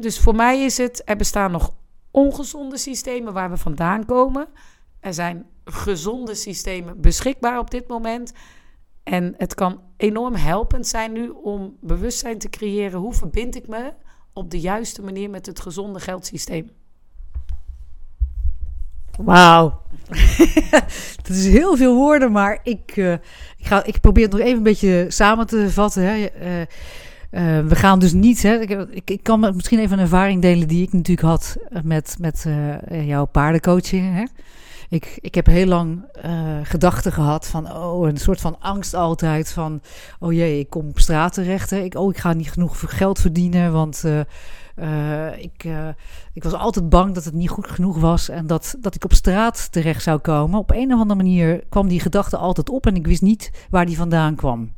dus 0.00 0.18
voor 0.18 0.34
mij 0.34 0.64
is 0.64 0.76
het, 0.76 1.02
er 1.04 1.16
bestaan 1.16 1.50
nog 1.50 1.74
ongezonde 2.10 2.76
systemen 2.76 3.32
waar 3.32 3.50
we 3.50 3.56
vandaan 3.56 4.04
komen. 4.04 4.48
Er 5.00 5.14
zijn 5.14 5.46
gezonde 5.64 6.34
systemen 6.34 7.00
beschikbaar 7.00 7.58
op 7.58 7.70
dit 7.70 7.88
moment. 7.88 8.32
En 9.02 9.34
het 9.36 9.54
kan 9.54 9.80
enorm 9.96 10.34
helpend 10.34 10.86
zijn 10.86 11.12
nu 11.12 11.28
om 11.28 11.76
bewustzijn 11.80 12.38
te 12.38 12.48
creëren. 12.48 13.00
Hoe 13.00 13.14
verbind 13.14 13.56
ik 13.56 13.68
me 13.68 13.92
op 14.32 14.50
de 14.50 14.60
juiste 14.60 15.02
manier 15.02 15.30
met 15.30 15.46
het 15.46 15.60
gezonde 15.60 16.00
geldsysteem? 16.00 16.70
Wauw. 19.18 19.80
dat 21.22 21.36
is 21.36 21.46
heel 21.46 21.76
veel 21.76 21.94
woorden, 21.94 22.32
maar 22.32 22.60
ik, 22.62 22.96
uh, 22.96 23.12
ik, 23.56 23.66
ga, 23.66 23.84
ik 23.84 24.00
probeer 24.00 24.22
het 24.22 24.32
nog 24.32 24.40
even 24.40 24.56
een 24.56 24.62
beetje 24.62 25.06
samen 25.08 25.46
te 25.46 25.70
vatten. 25.70 26.02
Hè. 26.02 26.16
Uh, 26.16 26.60
eh, 27.30 27.66
we 27.66 27.74
gaan 27.74 27.98
dus 27.98 28.12
niet. 28.12 28.42
Hè, 28.42 28.60
ik, 28.60 29.00
ik, 29.04 29.22
kan 29.22 29.40
misschien 29.40 29.78
even 29.78 29.92
een 29.92 30.04
ervaring 30.04 30.42
delen 30.42 30.68
die 30.68 30.82
ik 30.82 30.92
natuurlijk 30.92 31.28
had 31.28 31.56
met, 31.82 32.16
met 32.20 32.46
jouw 33.04 33.24
paardencoaching. 33.24 34.14
Hè. 34.14 34.24
Ik, 34.88 35.18
ik 35.20 35.34
heb 35.34 35.46
heel 35.46 35.66
lang 35.66 36.04
gedachten 36.62 37.12
gehad 37.12 37.46
van, 37.46 37.72
oh, 37.72 38.08
een 38.08 38.16
soort 38.16 38.40
van 38.40 38.56
angst 38.60 38.94
altijd 38.94 39.50
van, 39.50 39.80
oh 40.18 40.32
jee, 40.32 40.58
ik 40.58 40.70
kom 40.70 40.88
op 40.88 40.98
straat 40.98 41.32
terecht. 41.32 41.70
Hè. 41.70 41.78
Ik, 41.78 41.94
oh, 41.94 42.10
ik 42.10 42.18
ga 42.18 42.32
niet 42.32 42.52
genoeg 42.52 42.82
geld 42.86 43.20
verdienen, 43.20 43.72
want 43.72 44.04
uh, 44.76 45.38
ik, 45.38 45.64
uh, 45.64 45.88
ik 46.32 46.42
was 46.42 46.52
altijd 46.52 46.88
bang 46.88 47.14
dat 47.14 47.24
het 47.24 47.34
niet 47.34 47.48
goed 47.48 47.66
genoeg 47.66 47.98
was 47.98 48.28
en 48.28 48.46
dat, 48.46 48.76
dat 48.80 48.94
ik 48.94 49.04
op 49.04 49.12
straat 49.12 49.72
terecht 49.72 50.02
zou 50.02 50.18
komen. 50.18 50.58
Op 50.58 50.70
een 50.70 50.92
of 50.94 51.00
andere 51.00 51.22
manier 51.22 51.64
kwam 51.68 51.88
die 51.88 52.00
gedachte 52.00 52.36
altijd 52.36 52.70
op 52.70 52.86
en 52.86 52.94
ik 52.94 53.06
wist 53.06 53.22
niet 53.22 53.66
waar 53.70 53.86
die 53.86 53.96
vandaan 53.96 54.34
kwam. 54.34 54.72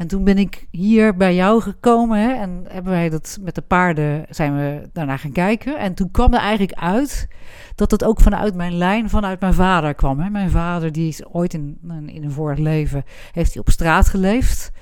En 0.00 0.06
toen 0.06 0.24
ben 0.24 0.38
ik 0.38 0.66
hier 0.70 1.16
bij 1.16 1.34
jou 1.34 1.60
gekomen 1.60 2.18
hè, 2.18 2.32
en 2.32 2.64
hebben 2.68 2.92
wij 2.92 3.08
dat 3.08 3.38
met 3.40 3.54
de 3.54 3.60
paarden 3.60 4.26
zijn 4.28 4.56
we 4.56 4.88
daarna 4.92 5.16
gaan 5.16 5.32
kijken. 5.32 5.78
En 5.78 5.94
toen 5.94 6.10
kwam 6.10 6.34
er 6.34 6.40
eigenlijk 6.40 6.78
uit 6.78 7.28
dat 7.74 7.90
het 7.90 8.04
ook 8.04 8.20
vanuit 8.20 8.54
mijn 8.54 8.76
lijn, 8.76 9.10
vanuit 9.10 9.40
mijn 9.40 9.54
vader 9.54 9.94
kwam. 9.94 10.20
Hè. 10.20 10.30
Mijn 10.30 10.50
vader 10.50 10.92
die 10.92 11.08
is 11.08 11.26
ooit 11.26 11.54
in, 11.54 11.78
in 12.06 12.24
een 12.24 12.30
vorig 12.30 12.58
leven, 12.58 13.04
heeft 13.32 13.52
hij 13.52 13.62
op 13.62 13.70
straat 13.70 14.08
geleefd. 14.08 14.72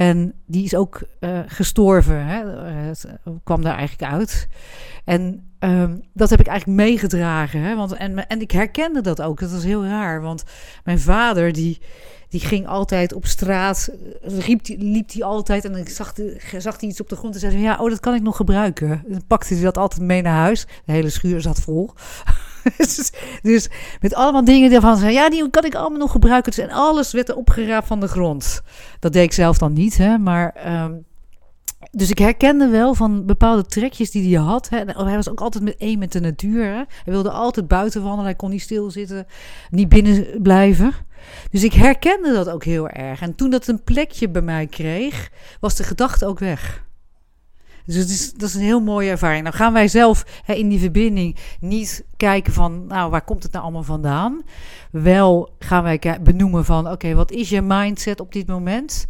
En 0.00 0.34
die 0.46 0.64
is 0.64 0.74
ook 0.74 1.02
uh, 1.20 1.38
gestorven, 1.46 2.26
hè? 2.26 2.44
Het 2.88 3.06
kwam 3.44 3.62
daar 3.62 3.76
eigenlijk 3.76 4.12
uit. 4.12 4.48
En 5.04 5.50
um, 5.58 6.02
dat 6.12 6.30
heb 6.30 6.40
ik 6.40 6.46
eigenlijk 6.46 6.78
meegedragen. 6.78 7.60
Hè? 7.60 7.76
Want, 7.76 7.92
en, 7.92 8.28
en 8.28 8.40
ik 8.40 8.50
herkende 8.50 9.00
dat 9.00 9.22
ook. 9.22 9.40
Dat 9.40 9.50
was 9.50 9.64
heel 9.64 9.84
raar. 9.84 10.20
Want 10.20 10.44
mijn 10.84 11.00
vader, 11.00 11.52
die, 11.52 11.78
die 12.28 12.40
ging 12.40 12.66
altijd 12.66 13.12
op 13.12 13.26
straat, 13.26 13.90
riep 14.22 14.64
die, 14.64 14.78
liep 14.78 15.12
hij 15.12 15.22
altijd 15.22 15.64
en 15.64 15.72
dan 15.72 15.86
zag, 15.86 16.12
zag 16.58 16.80
hij 16.80 16.88
iets 16.88 17.00
op 17.00 17.08
de 17.08 17.16
grond 17.16 17.34
en 17.34 17.40
zei: 17.40 17.58
Ja, 17.58 17.78
oh, 17.80 17.90
dat 17.90 18.00
kan 18.00 18.14
ik 18.14 18.22
nog 18.22 18.36
gebruiken. 18.36 19.04
Dan 19.06 19.26
pakte 19.26 19.54
hij 19.54 19.62
dat 19.62 19.78
altijd 19.78 20.02
mee 20.02 20.22
naar 20.22 20.40
huis. 20.40 20.66
De 20.84 20.92
hele 20.92 21.10
schuur 21.10 21.40
zat 21.40 21.60
vol. 21.60 21.90
dus, 22.76 23.12
dus, 23.42 23.68
met 24.00 24.14
allemaal 24.14 24.44
dingen 24.44 24.72
ervan 24.72 24.96
zei, 24.96 25.12
ja, 25.12 25.30
die 25.30 25.50
kan 25.50 25.64
ik 25.64 25.74
allemaal 25.74 25.98
nog 25.98 26.10
gebruiken. 26.10 26.52
Dus, 26.52 26.64
en 26.64 26.70
alles 26.70 27.12
werd 27.12 27.28
er 27.28 27.36
opgeraapt 27.36 27.86
van 27.86 28.00
de 28.00 28.08
grond. 28.08 28.62
Dat 28.98 29.12
deed 29.12 29.24
ik 29.24 29.32
zelf 29.32 29.58
dan 29.58 29.72
niet, 29.72 29.96
hè, 29.96 30.18
maar... 30.18 30.72
Um, 30.82 31.08
dus 31.92 32.10
ik 32.10 32.18
herkende 32.18 32.68
wel 32.68 32.94
van 32.94 33.26
bepaalde 33.26 33.66
trekjes 33.66 34.10
die 34.10 34.36
hij 34.36 34.44
had. 34.44 34.68
Hè. 34.68 34.78
Hij 34.78 35.16
was 35.16 35.28
ook 35.28 35.40
altijd 35.40 35.64
met 35.64 35.76
één 35.76 35.98
met 35.98 36.12
de 36.12 36.20
natuur. 36.20 36.64
Hij 36.74 36.86
wilde 37.04 37.30
altijd 37.30 37.68
buiten 37.68 38.02
wandelen. 38.02 38.24
Hij 38.24 38.34
kon 38.34 38.50
niet 38.50 38.62
stilzitten, 38.62 39.26
niet 39.70 39.88
binnen 39.88 40.42
blijven. 40.42 40.92
Dus 41.50 41.64
ik 41.64 41.72
herkende 41.72 42.32
dat 42.32 42.48
ook 42.48 42.64
heel 42.64 42.88
erg. 42.88 43.20
En 43.20 43.34
toen 43.34 43.50
dat 43.50 43.66
een 43.66 43.82
plekje 43.82 44.28
bij 44.28 44.42
mij 44.42 44.66
kreeg, 44.66 45.30
was 45.60 45.76
de 45.76 45.82
gedachte 45.82 46.26
ook 46.26 46.38
weg. 46.38 46.88
Dus 47.94 48.10
is, 48.10 48.32
dat 48.32 48.48
is 48.48 48.54
een 48.54 48.60
heel 48.60 48.80
mooie 48.80 49.10
ervaring. 49.10 49.42
Nou 49.42 49.54
gaan 49.54 49.72
wij 49.72 49.88
zelf 49.88 50.40
hè, 50.44 50.54
in 50.54 50.68
die 50.68 50.78
verbinding 50.78 51.36
niet 51.60 52.04
kijken 52.16 52.52
van, 52.52 52.86
nou, 52.86 53.10
waar 53.10 53.24
komt 53.24 53.42
het 53.42 53.52
nou 53.52 53.64
allemaal 53.64 53.82
vandaan? 53.82 54.42
Wel 54.90 55.54
gaan 55.58 55.82
wij 55.82 56.18
benoemen 56.22 56.64
van, 56.64 56.90
oké, 56.90 57.14
wat 57.14 57.30
is 57.30 57.48
je 57.48 57.62
mindset 57.62 58.20
op 58.20 58.32
dit 58.32 58.46
moment? 58.46 59.06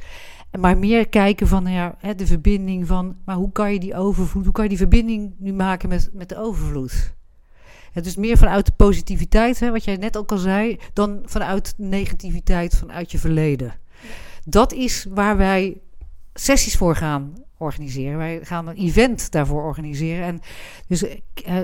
Maar 0.60 0.78
meer 0.78 1.08
kijken 1.08 1.46
van 1.46 1.66
ja, 1.66 1.96
de 2.16 2.26
verbinding 2.26 2.86
van, 2.86 3.16
maar 3.24 3.36
hoe 3.36 3.52
kan 3.52 3.72
je 3.72 3.80
die 3.80 3.94
overvloed, 3.94 4.44
hoe 4.44 4.52
kan 4.52 4.62
je 4.62 4.68
die 4.68 4.78
verbinding 4.78 5.34
nu 5.38 5.52
maken 5.52 5.88
met, 5.88 6.10
met 6.12 6.28
de 6.28 6.38
overvloed? 6.38 7.14
Het 7.92 8.06
is 8.06 8.16
meer 8.16 8.36
vanuit 8.36 8.66
de 8.66 8.72
positiviteit, 8.76 9.60
hè, 9.60 9.70
wat 9.70 9.84
jij 9.84 9.96
net 9.96 10.16
ook 10.16 10.32
al 10.32 10.38
zei, 10.38 10.78
dan 10.92 11.20
vanuit 11.24 11.74
negativiteit 11.76 12.76
vanuit 12.76 13.10
je 13.10 13.18
verleden. 13.18 13.74
Dat 14.44 14.72
is 14.72 15.06
waar 15.10 15.36
wij 15.36 15.80
sessies 16.34 16.76
voor 16.76 16.96
gaan 16.96 17.34
organiseren. 17.60 18.18
Wij 18.18 18.40
gaan 18.42 18.66
een 18.66 18.76
event 18.76 19.30
daarvoor 19.30 19.62
organiseren. 19.62 20.24
En 20.24 20.40
dus 20.88 21.02
uh, 21.02 21.60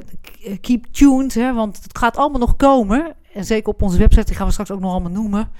keep 0.61 0.85
tuned, 0.85 1.35
hè, 1.35 1.53
want 1.55 1.83
het 1.83 1.99
gaat 1.99 2.17
allemaal 2.17 2.41
nog 2.41 2.57
komen. 2.57 3.15
En 3.33 3.45
zeker 3.45 3.69
op 3.69 3.83
onze 3.83 3.99
website, 3.99 4.25
die 4.25 4.35
gaan 4.35 4.47
we 4.47 4.53
straks 4.53 4.71
ook 4.71 4.81
nog 4.81 4.91
allemaal 4.91 5.11
noemen. 5.11 5.51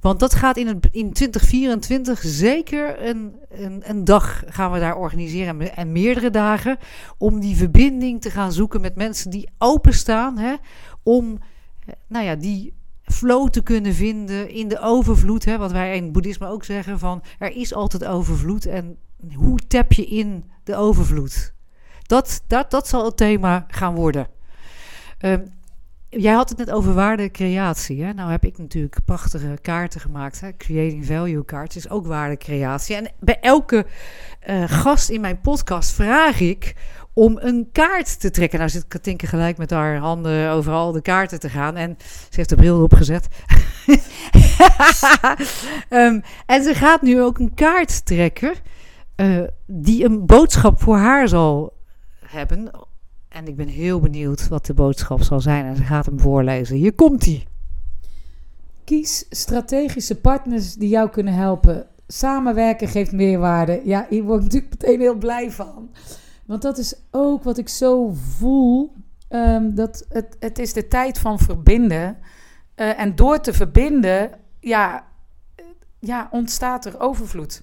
Want 0.00 0.20
dat 0.20 0.34
gaat 0.34 0.56
in, 0.56 0.66
het, 0.66 0.88
in 0.90 1.12
2024 1.12 2.20
zeker 2.22 3.08
een, 3.08 3.36
een, 3.50 3.82
een 3.84 4.04
dag 4.04 4.42
gaan 4.46 4.72
we 4.72 4.78
daar 4.78 4.96
organiseren. 4.96 5.76
En 5.76 5.92
meerdere 5.92 6.30
dagen. 6.30 6.78
Om 7.18 7.40
die 7.40 7.56
verbinding 7.56 8.20
te 8.20 8.30
gaan 8.30 8.52
zoeken 8.52 8.80
met 8.80 8.96
mensen 8.96 9.30
die 9.30 9.50
openstaan. 9.58 10.38
Hè, 10.38 10.54
om 11.02 11.38
nou 12.06 12.24
ja, 12.24 12.34
die 12.34 12.74
flow 13.04 13.48
te 13.48 13.62
kunnen 13.62 13.94
vinden 13.94 14.48
in 14.48 14.68
de 14.68 14.80
overvloed. 14.80 15.44
Hè, 15.44 15.58
wat 15.58 15.72
wij 15.72 15.96
in 15.96 16.12
boeddhisme 16.12 16.46
ook 16.46 16.64
zeggen 16.64 16.98
van 16.98 17.22
er 17.38 17.56
is 17.56 17.74
altijd 17.74 18.04
overvloed. 18.04 18.66
En 18.66 18.96
hoe 19.34 19.58
tap 19.58 19.92
je 19.92 20.06
in 20.06 20.50
de 20.64 20.76
overvloed? 20.76 21.54
Dat, 22.02 22.42
dat, 22.46 22.70
dat 22.70 22.88
zal 22.88 23.04
het 23.04 23.16
thema 23.16 23.64
gaan 23.68 23.94
worden. 23.94 24.26
Um, 25.20 25.52
jij 26.08 26.32
had 26.32 26.48
het 26.48 26.58
net 26.58 26.70
over 26.70 26.94
waardecreatie. 26.94 28.04
Hè? 28.04 28.12
Nou 28.12 28.30
heb 28.30 28.44
ik 28.44 28.58
natuurlijk 28.58 28.96
prachtige 29.04 29.58
kaarten 29.62 30.00
gemaakt. 30.00 30.40
Hè? 30.40 30.56
Creating 30.56 31.06
Value 31.06 31.44
is 31.74 31.90
ook 31.90 32.06
waardecreatie. 32.06 32.96
En 32.96 33.10
bij 33.20 33.40
elke 33.40 33.86
uh, 34.46 34.64
gast 34.66 35.08
in 35.10 35.20
mijn 35.20 35.40
podcast 35.40 35.90
vraag 35.90 36.40
ik 36.40 36.74
om 37.12 37.38
een 37.40 37.68
kaart 37.72 38.20
te 38.20 38.30
trekken. 38.30 38.58
Nou 38.58 38.70
zit 38.70 38.88
Katinke 38.88 39.26
gelijk 39.26 39.56
met 39.56 39.70
haar 39.70 39.96
handen 39.96 40.50
overal 40.50 40.92
de 40.92 41.02
kaarten 41.02 41.40
te 41.40 41.48
gaan. 41.48 41.76
En 41.76 41.96
ze 42.00 42.36
heeft 42.36 42.48
de 42.48 42.56
bril 42.56 42.82
opgezet. 42.82 43.28
um, 45.90 46.22
en 46.46 46.62
ze 46.62 46.74
gaat 46.74 47.02
nu 47.02 47.22
ook 47.22 47.38
een 47.38 47.54
kaart 47.54 48.06
trekken 48.06 48.54
uh, 49.22 49.42
die 49.66 50.04
een 50.04 50.26
boodschap 50.26 50.80
voor 50.80 50.96
haar 50.96 51.28
zal 51.28 51.72
hebben. 52.24 52.70
En 53.28 53.46
ik 53.46 53.56
ben 53.56 53.68
heel 53.68 54.00
benieuwd 54.00 54.48
wat 54.48 54.66
de 54.66 54.74
boodschap 54.74 55.22
zal 55.22 55.40
zijn. 55.40 55.64
En 55.64 55.76
ze 55.76 55.82
gaat 55.82 56.06
hem 56.06 56.20
voorlezen. 56.20 56.76
Hier 56.76 56.94
komt 56.94 57.24
hij. 57.24 57.46
Kies 58.84 59.26
strategische 59.30 60.20
partners 60.20 60.74
die 60.74 60.88
jou 60.88 61.10
kunnen 61.10 61.34
helpen. 61.34 61.86
Samenwerken 62.06 62.88
geeft 62.88 63.12
meerwaarde. 63.12 63.80
Ja, 63.84 64.06
hier 64.08 64.22
word 64.22 64.38
ik 64.38 64.44
natuurlijk 64.44 64.72
meteen 64.80 65.00
heel 65.00 65.14
blij 65.14 65.50
van. 65.50 65.90
Want 66.46 66.62
dat 66.62 66.78
is 66.78 66.94
ook 67.10 67.42
wat 67.42 67.58
ik 67.58 67.68
zo 67.68 68.10
voel. 68.12 68.92
Um, 69.28 69.74
dat 69.74 70.06
het, 70.08 70.36
het 70.38 70.58
is 70.58 70.72
de 70.72 70.88
tijd 70.88 71.18
van 71.18 71.38
verbinden. 71.38 72.16
Uh, 72.76 73.00
en 73.00 73.16
door 73.16 73.40
te 73.40 73.52
verbinden, 73.52 74.30
ja, 74.60 75.04
ja, 75.98 76.28
ontstaat 76.30 76.84
er 76.84 77.00
overvloed. 77.00 77.62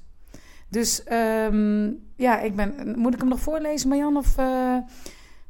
Dus 0.69 1.03
um, 1.11 1.99
ja, 2.15 2.39
ik 2.39 2.55
ben. 2.55 2.93
Moet 2.97 3.13
ik 3.13 3.19
hem 3.19 3.29
nog 3.29 3.39
voorlezen, 3.39 3.89
Marjan? 3.89 4.17
Of 4.17 4.37
uh, 4.39 4.77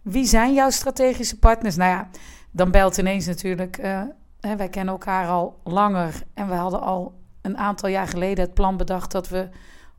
wie 0.02 0.26
zijn 0.26 0.54
jouw 0.54 0.70
strategische 0.70 1.40
partners? 1.40 1.76
Nou 1.76 1.92
ja, 1.92 2.10
dan 2.52 2.72
belt 2.72 2.98
ineens 2.98 3.26
natuurlijk. 3.26 3.78
Uh, 3.78 4.02
hè, 4.40 4.56
wij 4.56 4.70
kennen 4.70 4.94
elkaar 4.94 5.28
al 5.28 5.60
langer. 5.64 6.24
En 6.34 6.48
we 6.48 6.54
hadden 6.54 6.82
al 6.82 7.20
een 7.42 7.58
aantal 7.58 7.90
jaar 7.90 8.08
geleden 8.08 8.46
het 8.46 8.54
plan 8.54 8.78
bedacht 8.78 9.12
dat 9.12 9.30
we 9.30 9.50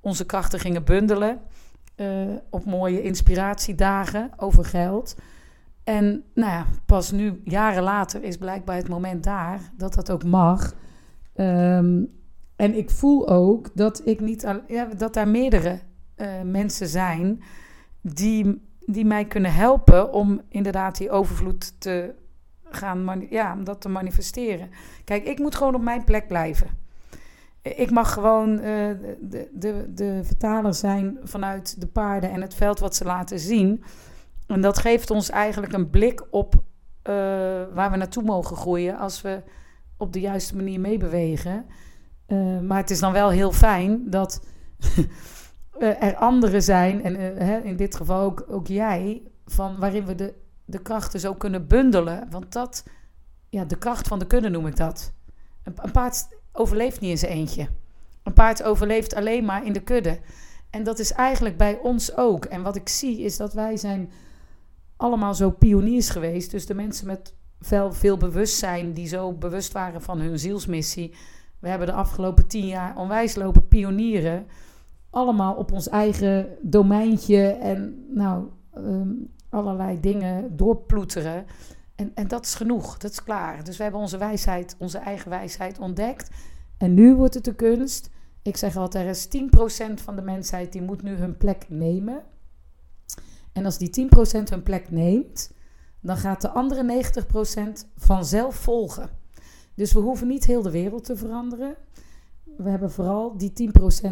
onze 0.00 0.26
krachten 0.26 0.58
gingen 0.58 0.84
bundelen. 0.84 1.40
Uh, 1.96 2.06
op 2.50 2.64
mooie 2.64 3.02
inspiratiedagen 3.02 4.30
over 4.36 4.64
geld. 4.64 5.16
En 5.84 6.24
nou 6.34 6.52
ja, 6.52 6.66
pas 6.86 7.10
nu, 7.10 7.40
jaren 7.44 7.82
later, 7.82 8.22
is 8.22 8.36
blijkbaar 8.36 8.76
het 8.76 8.88
moment 8.88 9.24
daar 9.24 9.60
dat 9.76 9.94
dat 9.94 10.10
ook 10.10 10.24
mag. 10.24 10.74
Um, 11.34 12.19
en 12.60 12.74
ik 12.74 12.90
voel 12.90 13.28
ook 13.28 13.70
dat, 13.74 14.02
ik 14.04 14.20
niet, 14.20 14.54
ja, 14.66 14.84
dat 14.84 15.14
daar 15.14 15.28
meerdere 15.28 15.78
uh, 16.16 16.28
mensen 16.44 16.88
zijn 16.88 17.42
die, 18.00 18.68
die 18.86 19.04
mij 19.04 19.24
kunnen 19.24 19.52
helpen 19.52 20.12
om 20.12 20.40
inderdaad 20.48 20.96
die 20.96 21.10
overvloed 21.10 21.80
te 21.80 22.14
gaan, 22.64 23.26
ja, 23.30 23.52
om 23.52 23.64
dat 23.64 23.80
te 23.80 23.88
manifesteren. 23.88 24.70
Kijk, 25.04 25.24
ik 25.24 25.38
moet 25.38 25.54
gewoon 25.54 25.74
op 25.74 25.82
mijn 25.82 26.04
plek 26.04 26.26
blijven. 26.26 26.68
Ik 27.62 27.90
mag 27.90 28.12
gewoon 28.12 28.50
uh, 28.50 28.64
de, 29.20 29.48
de, 29.52 29.90
de 29.94 30.20
vertaler 30.22 30.74
zijn 30.74 31.18
vanuit 31.22 31.80
de 31.80 31.86
paarden 31.86 32.30
en 32.30 32.40
het 32.40 32.54
veld 32.54 32.78
wat 32.78 32.96
ze 32.96 33.04
laten 33.04 33.38
zien. 33.38 33.84
En 34.46 34.60
dat 34.60 34.78
geeft 34.78 35.10
ons 35.10 35.30
eigenlijk 35.30 35.72
een 35.72 35.90
blik 35.90 36.26
op 36.30 36.54
uh, 36.54 36.62
waar 37.74 37.90
we 37.90 37.96
naartoe 37.96 38.22
mogen 38.22 38.56
groeien 38.56 38.98
als 38.98 39.22
we 39.22 39.42
op 39.96 40.12
de 40.12 40.20
juiste 40.20 40.56
manier 40.56 40.80
meebewegen. 40.80 41.66
Uh, 42.32 42.60
maar 42.60 42.78
het 42.78 42.90
is 42.90 42.98
dan 42.98 43.12
wel 43.12 43.30
heel 43.30 43.52
fijn 43.52 44.10
dat 44.10 44.46
er 45.78 46.16
anderen 46.16 46.62
zijn, 46.62 47.02
en 47.02 47.20
uh, 47.20 47.38
hè, 47.38 47.58
in 47.58 47.76
dit 47.76 47.96
geval 47.96 48.20
ook, 48.20 48.44
ook 48.48 48.66
jij, 48.66 49.22
van 49.46 49.78
waarin 49.78 50.04
we 50.04 50.14
de, 50.14 50.34
de 50.64 50.82
krachten 50.82 51.20
zo 51.20 51.34
kunnen 51.34 51.66
bundelen. 51.66 52.26
Want 52.30 52.52
dat, 52.52 52.84
ja, 53.48 53.64
de 53.64 53.78
kracht 53.78 54.08
van 54.08 54.18
de 54.18 54.26
kunnen 54.26 54.52
noem 54.52 54.66
ik 54.66 54.76
dat. 54.76 55.12
Een, 55.62 55.74
een 55.76 55.90
paard 55.90 56.28
overleeft 56.52 57.00
niet 57.00 57.10
in 57.10 57.18
zijn 57.18 57.32
eentje. 57.32 57.68
Een 58.22 58.32
paard 58.32 58.62
overleeft 58.62 59.14
alleen 59.14 59.44
maar 59.44 59.66
in 59.66 59.72
de 59.72 59.82
kudde. 59.82 60.18
En 60.70 60.82
dat 60.82 60.98
is 60.98 61.12
eigenlijk 61.12 61.56
bij 61.56 61.78
ons 61.78 62.16
ook. 62.16 62.44
En 62.44 62.62
wat 62.62 62.76
ik 62.76 62.88
zie 62.88 63.20
is 63.20 63.36
dat 63.36 63.52
wij 63.52 63.76
zijn 63.76 64.12
allemaal 64.96 65.34
zo 65.34 65.50
pioniers 65.50 66.08
geweest. 66.08 66.50
Dus 66.50 66.66
de 66.66 66.74
mensen 66.74 67.06
met 67.06 67.34
veel, 67.60 67.92
veel 67.92 68.16
bewustzijn, 68.16 68.92
die 68.92 69.08
zo 69.08 69.32
bewust 69.32 69.72
waren 69.72 70.02
van 70.02 70.20
hun 70.20 70.38
zielsmissie 70.38 71.14
we 71.60 71.68
hebben 71.68 71.86
de 71.86 71.92
afgelopen 71.92 72.46
tien 72.46 72.66
jaar 72.66 72.96
onwijs 72.96 73.34
lopen 73.34 73.68
pionieren. 73.68 74.46
allemaal 75.10 75.54
op 75.54 75.72
ons 75.72 75.88
eigen 75.88 76.56
domeintje 76.62 77.46
en 77.46 78.06
nou, 78.14 78.48
ehm, 78.74 79.08
allerlei 79.48 80.00
dingen 80.00 80.56
doorploeteren. 80.56 81.46
En, 81.94 82.12
en 82.14 82.28
dat 82.28 82.44
is 82.44 82.54
genoeg, 82.54 82.96
dat 82.98 83.10
is 83.10 83.22
klaar. 83.22 83.64
Dus 83.64 83.76
we 83.76 83.82
hebben 83.82 84.00
onze 84.00 84.18
wijsheid, 84.18 84.76
onze 84.78 84.98
eigen 84.98 85.30
wijsheid 85.30 85.78
ontdekt. 85.78 86.30
En 86.78 86.94
nu 86.94 87.14
wordt 87.14 87.34
het 87.34 87.44
de 87.44 87.54
kunst. 87.54 88.10
Ik 88.42 88.56
zeg 88.56 88.76
altijd, 88.76 89.04
er 89.04 89.10
is 89.10 89.28
10% 89.90 90.02
van 90.02 90.16
de 90.16 90.22
mensheid 90.22 90.72
die 90.72 90.82
moet 90.82 91.02
nu 91.02 91.14
hun 91.14 91.36
plek 91.36 91.66
nemen. 91.68 92.22
En 93.52 93.64
als 93.64 93.78
die 93.78 93.90
10% 93.90 94.48
hun 94.48 94.62
plek 94.62 94.90
neemt, 94.90 95.52
dan 96.00 96.16
gaat 96.16 96.40
de 96.40 96.50
andere 96.50 96.82
90% 96.82 97.86
vanzelf 97.96 98.54
volgen. 98.54 99.19
Dus 99.80 99.92
we 99.92 100.00
hoeven 100.00 100.26
niet 100.26 100.44
heel 100.44 100.62
de 100.62 100.70
wereld 100.70 101.04
te 101.04 101.16
veranderen. 101.16 101.76
We 102.56 102.70
hebben 102.70 102.90
vooral 102.90 103.36
die 103.36 103.52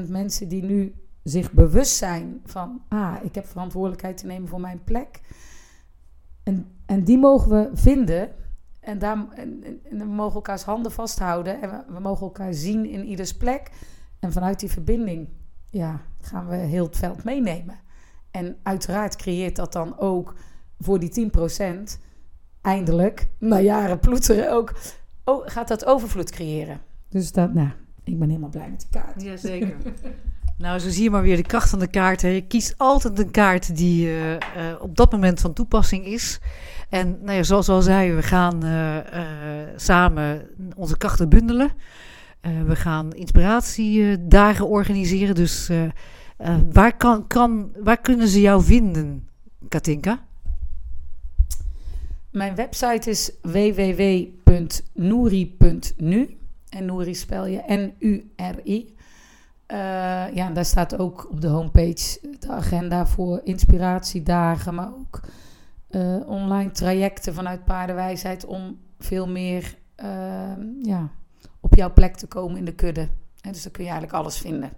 10% 0.07 0.09
mensen 0.09 0.49
die 0.49 0.63
nu 0.63 0.95
zich 1.23 1.53
bewust 1.53 1.97
zijn 1.97 2.41
van, 2.45 2.83
ah, 2.89 3.17
ik 3.23 3.35
heb 3.35 3.47
verantwoordelijkheid 3.47 4.17
te 4.17 4.27
nemen 4.27 4.49
voor 4.49 4.61
mijn 4.61 4.85
plek. 4.85 5.21
En, 6.43 6.67
en 6.87 7.05
die 7.05 7.19
mogen 7.19 7.51
we 7.51 7.71
vinden. 7.73 8.35
En, 8.81 8.99
daar, 8.99 9.27
en, 9.31 9.65
en 9.91 9.99
we 9.99 10.05
mogen 10.05 10.35
elkaars 10.35 10.63
handen 10.63 10.93
vasthouden. 10.93 11.63
En 11.63 11.71
we, 11.71 11.93
we, 11.93 12.01
mogen 12.01 12.27
elkaar 12.27 12.55
zien 12.55 12.87
in 12.87 13.05
ieders 13.05 13.37
plek. 13.37 13.71
En 14.19 14.33
vanuit 14.33 14.61
die 14.61 14.71
verbinding 14.71 15.29
ja, 15.71 16.01
gaan 16.21 16.49
we 16.49 16.57
heel 16.57 16.85
het 16.85 16.97
veld 16.97 17.25
meenemen. 17.25 17.81
En 18.31 18.57
uiteraard 18.63 19.17
creëert 19.17 19.57
dat 19.57 19.73
dan 19.73 19.99
ook 19.99 20.35
voor 20.79 20.99
die 20.99 21.31
10% 21.97 22.01
eindelijk, 22.61 23.29
na 23.39 23.61
jaren 23.61 23.99
ploeteren, 23.99 24.53
ook, 24.53 24.75
oh, 25.29 25.43
gaat 25.47 25.69
dat 25.69 25.85
overvloed 25.85 26.31
creëren. 26.31 26.81
Dus 27.09 27.33
dat, 27.33 27.55
nou, 27.55 27.69
ik 28.05 28.19
ben 28.19 28.29
helemaal 28.29 28.51
blij 28.51 28.71
met 28.71 28.81
die 28.91 29.01
kaart. 29.01 29.23
Jazeker. 29.23 29.77
nou, 30.59 30.79
zo 30.79 30.89
zie 30.89 31.03
je 31.03 31.11
maar 31.11 31.23
weer 31.23 31.37
de 31.37 31.43
kracht 31.43 31.71
van 31.71 31.79
de 31.79 31.87
kaart. 31.87 32.23
Hè. 32.23 32.29
Je 32.29 32.47
kiest 32.47 32.75
altijd 32.77 33.19
een 33.19 33.31
kaart 33.31 33.77
die 33.77 34.07
uh, 34.07 34.33
uh, 34.33 34.39
op 34.81 34.97
dat 34.97 35.13
moment 35.13 35.41
van 35.41 35.53
toepassing 35.53 36.05
is. 36.05 36.41
En 36.89 37.19
nou 37.23 37.37
ja, 37.37 37.43
zoals 37.43 37.69
al 37.69 37.83
zei, 37.83 38.13
we 38.13 38.23
gaan 38.23 38.65
uh, 38.65 38.97
samen 39.77 40.49
onze 40.77 40.97
krachten 40.97 41.29
bundelen. 41.29 41.71
we 42.67 42.77
gaan 42.77 43.13
inspiratiedagen 43.13 44.69
organiseren. 44.69 45.35
Dus 45.35 45.71
waar, 46.73 46.97
kan, 46.97 47.27
kan, 47.27 47.73
waar 47.83 48.01
kunnen 48.01 48.29
ze 48.29 48.41
jou 48.41 48.63
vinden, 48.63 49.29
Katinka? 49.69 50.27
Mijn 52.31 52.55
website 52.55 53.11
is 53.11 53.33
www.nouri.nu. 54.49 56.39
En 56.69 56.85
Nouri 56.85 57.15
spel 57.15 57.47
je 57.47 57.63
N-U-R-I. 57.67 58.97
Uh, 59.73 60.35
ja, 60.35 60.51
daar 60.51 60.65
staat 60.65 60.99
ook 60.99 61.31
op 61.31 61.41
de 61.41 61.49
homepage 61.49 62.19
de 62.39 62.49
agenda 62.49 63.07
voor 63.07 63.41
inspiratiedagen, 63.45 64.75
maar 64.75 64.93
ook 64.95 65.21
uh, 65.91 66.29
online 66.29 66.71
trajecten 66.71 67.35
vanuit 67.35 67.65
paardenwijsheid 67.65 68.45
om 68.45 68.79
veel 68.99 69.29
meer 69.29 69.77
uh, 70.03 70.53
ja, 70.83 71.11
op 71.61 71.75
jouw 71.75 71.93
plek 71.93 72.17
te 72.17 72.27
komen 72.27 72.57
in 72.57 72.65
de 72.65 72.75
kudde. 72.75 73.09
En 73.41 73.53
dus 73.53 73.63
dan 73.63 73.73
kun 73.73 73.85
je 73.85 73.91
eigenlijk 73.91 74.19
alles 74.19 74.39
vinden. 74.39 74.71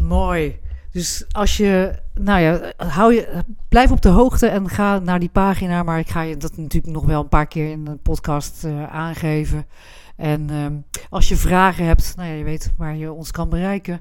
Mooi. 0.00 0.60
Dus 0.96 1.24
als 1.30 1.56
je, 1.56 1.98
nou 2.14 2.40
ja, 2.40 2.72
hou 2.76 3.14
je, 3.14 3.44
blijf 3.68 3.90
op 3.90 4.02
de 4.02 4.08
hoogte 4.08 4.46
en 4.46 4.68
ga 4.68 4.98
naar 4.98 5.18
die 5.18 5.28
pagina. 5.28 5.82
Maar 5.82 5.98
ik 5.98 6.08
ga 6.08 6.20
je 6.20 6.36
dat 6.36 6.56
natuurlijk 6.56 6.92
nog 6.92 7.04
wel 7.04 7.22
een 7.22 7.28
paar 7.28 7.46
keer 7.46 7.70
in 7.70 7.84
de 7.84 7.96
podcast 7.96 8.64
uh, 8.64 8.94
aangeven. 8.94 9.66
En 10.16 10.50
um, 10.50 10.84
als 11.10 11.28
je 11.28 11.36
vragen 11.36 11.84
hebt, 11.84 12.12
nou 12.16 12.28
ja, 12.28 12.34
je 12.34 12.44
weet 12.44 12.72
waar 12.76 12.96
je 12.96 13.12
ons 13.12 13.30
kan 13.30 13.48
bereiken. 13.48 14.00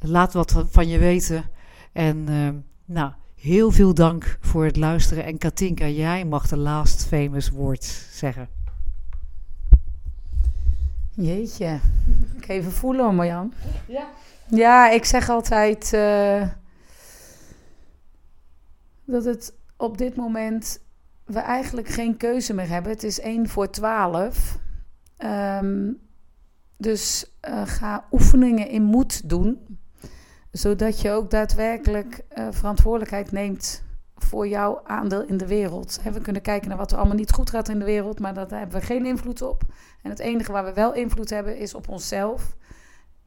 Laat 0.00 0.32
wat 0.32 0.64
van 0.70 0.88
je 0.88 0.98
weten. 0.98 1.44
En 1.92 2.32
um, 2.32 2.64
nou, 2.84 3.12
heel 3.34 3.70
veel 3.70 3.94
dank 3.94 4.38
voor 4.40 4.64
het 4.64 4.76
luisteren. 4.76 5.24
En 5.24 5.38
Katinka, 5.38 5.86
jij 5.86 6.24
mag 6.24 6.48
de 6.48 6.56
last 6.56 7.06
famous 7.06 7.50
words 7.50 8.18
zeggen. 8.18 8.48
Jeetje, 11.10 11.78
ik 12.36 12.48
even 12.48 12.72
voelen, 12.72 13.14
Marjan. 13.14 13.52
Ja. 13.86 14.08
Ja, 14.48 14.90
ik 14.90 15.04
zeg 15.04 15.28
altijd 15.28 15.92
uh, 15.94 16.48
dat 19.04 19.24
het 19.24 19.54
op 19.76 19.98
dit 19.98 20.16
moment 20.16 20.80
we 21.24 21.38
eigenlijk 21.38 21.88
geen 21.88 22.16
keuze 22.16 22.54
meer 22.54 22.68
hebben. 22.68 22.92
Het 22.92 23.02
is 23.02 23.20
1 23.20 23.48
voor 23.48 23.70
12. 23.70 24.58
Um, 25.18 26.00
dus 26.78 27.32
uh, 27.48 27.62
ga 27.64 28.06
oefeningen 28.10 28.68
in 28.68 28.82
moed 28.82 29.28
doen, 29.28 29.78
zodat 30.50 31.00
je 31.00 31.10
ook 31.10 31.30
daadwerkelijk 31.30 32.20
uh, 32.38 32.48
verantwoordelijkheid 32.50 33.32
neemt 33.32 33.82
voor 34.16 34.48
jouw 34.48 34.80
aandeel 34.84 35.22
in 35.22 35.36
de 35.36 35.46
wereld. 35.46 36.00
we 36.12 36.20
kunnen 36.20 36.42
kijken 36.42 36.68
naar 36.68 36.78
wat 36.78 36.92
er 36.92 36.98
allemaal 36.98 37.16
niet 37.16 37.32
goed 37.32 37.50
gaat 37.50 37.68
in 37.68 37.78
de 37.78 37.84
wereld, 37.84 38.20
maar 38.20 38.34
daar 38.34 38.58
hebben 38.58 38.80
we 38.80 38.86
geen 38.86 39.06
invloed 39.06 39.42
op. 39.42 39.62
En 40.02 40.10
het 40.10 40.18
enige 40.18 40.52
waar 40.52 40.64
we 40.64 40.72
wel 40.72 40.94
invloed 40.94 41.30
hebben 41.30 41.58
is 41.58 41.74
op 41.74 41.88
onszelf. 41.88 42.56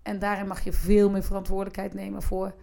En 0.02 0.20
daarin 0.20 0.48
mag 0.48 0.64
je 0.64 0.74
veel 0.74 1.10
meer 1.10 1.24
verantwoordelijkheid 1.24 1.94
nemen 1.94 2.22
voor 2.22 2.56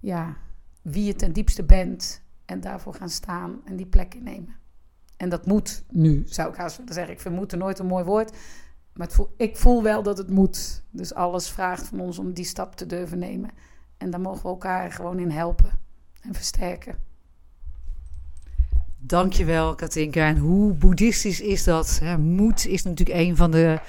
ja, 0.00 0.36
wie 0.82 1.04
je 1.04 1.14
ten 1.14 1.32
diepste 1.32 1.64
bent. 1.64 2.22
En 2.44 2.60
daarvoor 2.60 2.94
gaan 2.94 3.08
staan 3.08 3.60
en 3.64 3.76
die 3.76 3.86
plek 3.86 4.14
innemen. 4.14 4.56
En 5.16 5.28
dat 5.28 5.46
moet 5.46 5.84
nu, 5.90 6.22
zou 6.26 6.50
ik 6.50 6.56
haast 6.56 6.76
willen 6.76 6.94
zeggen. 6.94 7.12
Ik 7.12 7.20
vind 7.20 7.34
moeten 7.34 7.58
nooit 7.58 7.78
een 7.78 7.86
mooi 7.86 8.04
woord. 8.04 8.36
Maar 8.92 9.08
ik 9.36 9.56
voel 9.56 9.82
wel 9.82 10.02
dat 10.02 10.18
het 10.18 10.30
moet. 10.30 10.82
Dus 10.90 11.14
alles 11.14 11.50
vraagt 11.50 11.86
van 11.86 12.00
ons 12.00 12.18
om 12.18 12.32
die 12.32 12.44
stap 12.44 12.76
te 12.76 12.86
durven 12.86 13.18
nemen. 13.18 13.50
En 13.96 14.10
daar 14.10 14.20
mogen 14.20 14.42
we 14.42 14.48
elkaar 14.48 14.92
gewoon 14.92 15.18
in 15.18 15.30
helpen 15.30 15.70
en 16.20 16.34
versterken. 16.34 16.96
Dankjewel, 18.98 19.74
Katinka. 19.74 20.26
En 20.26 20.36
hoe 20.36 20.72
boeddhistisch 20.72 21.40
is 21.40 21.64
dat? 21.64 22.00
Moed 22.18 22.66
is 22.66 22.82
natuurlijk 22.82 23.18
een 23.18 23.36
van 23.36 23.50
de, 23.50 23.80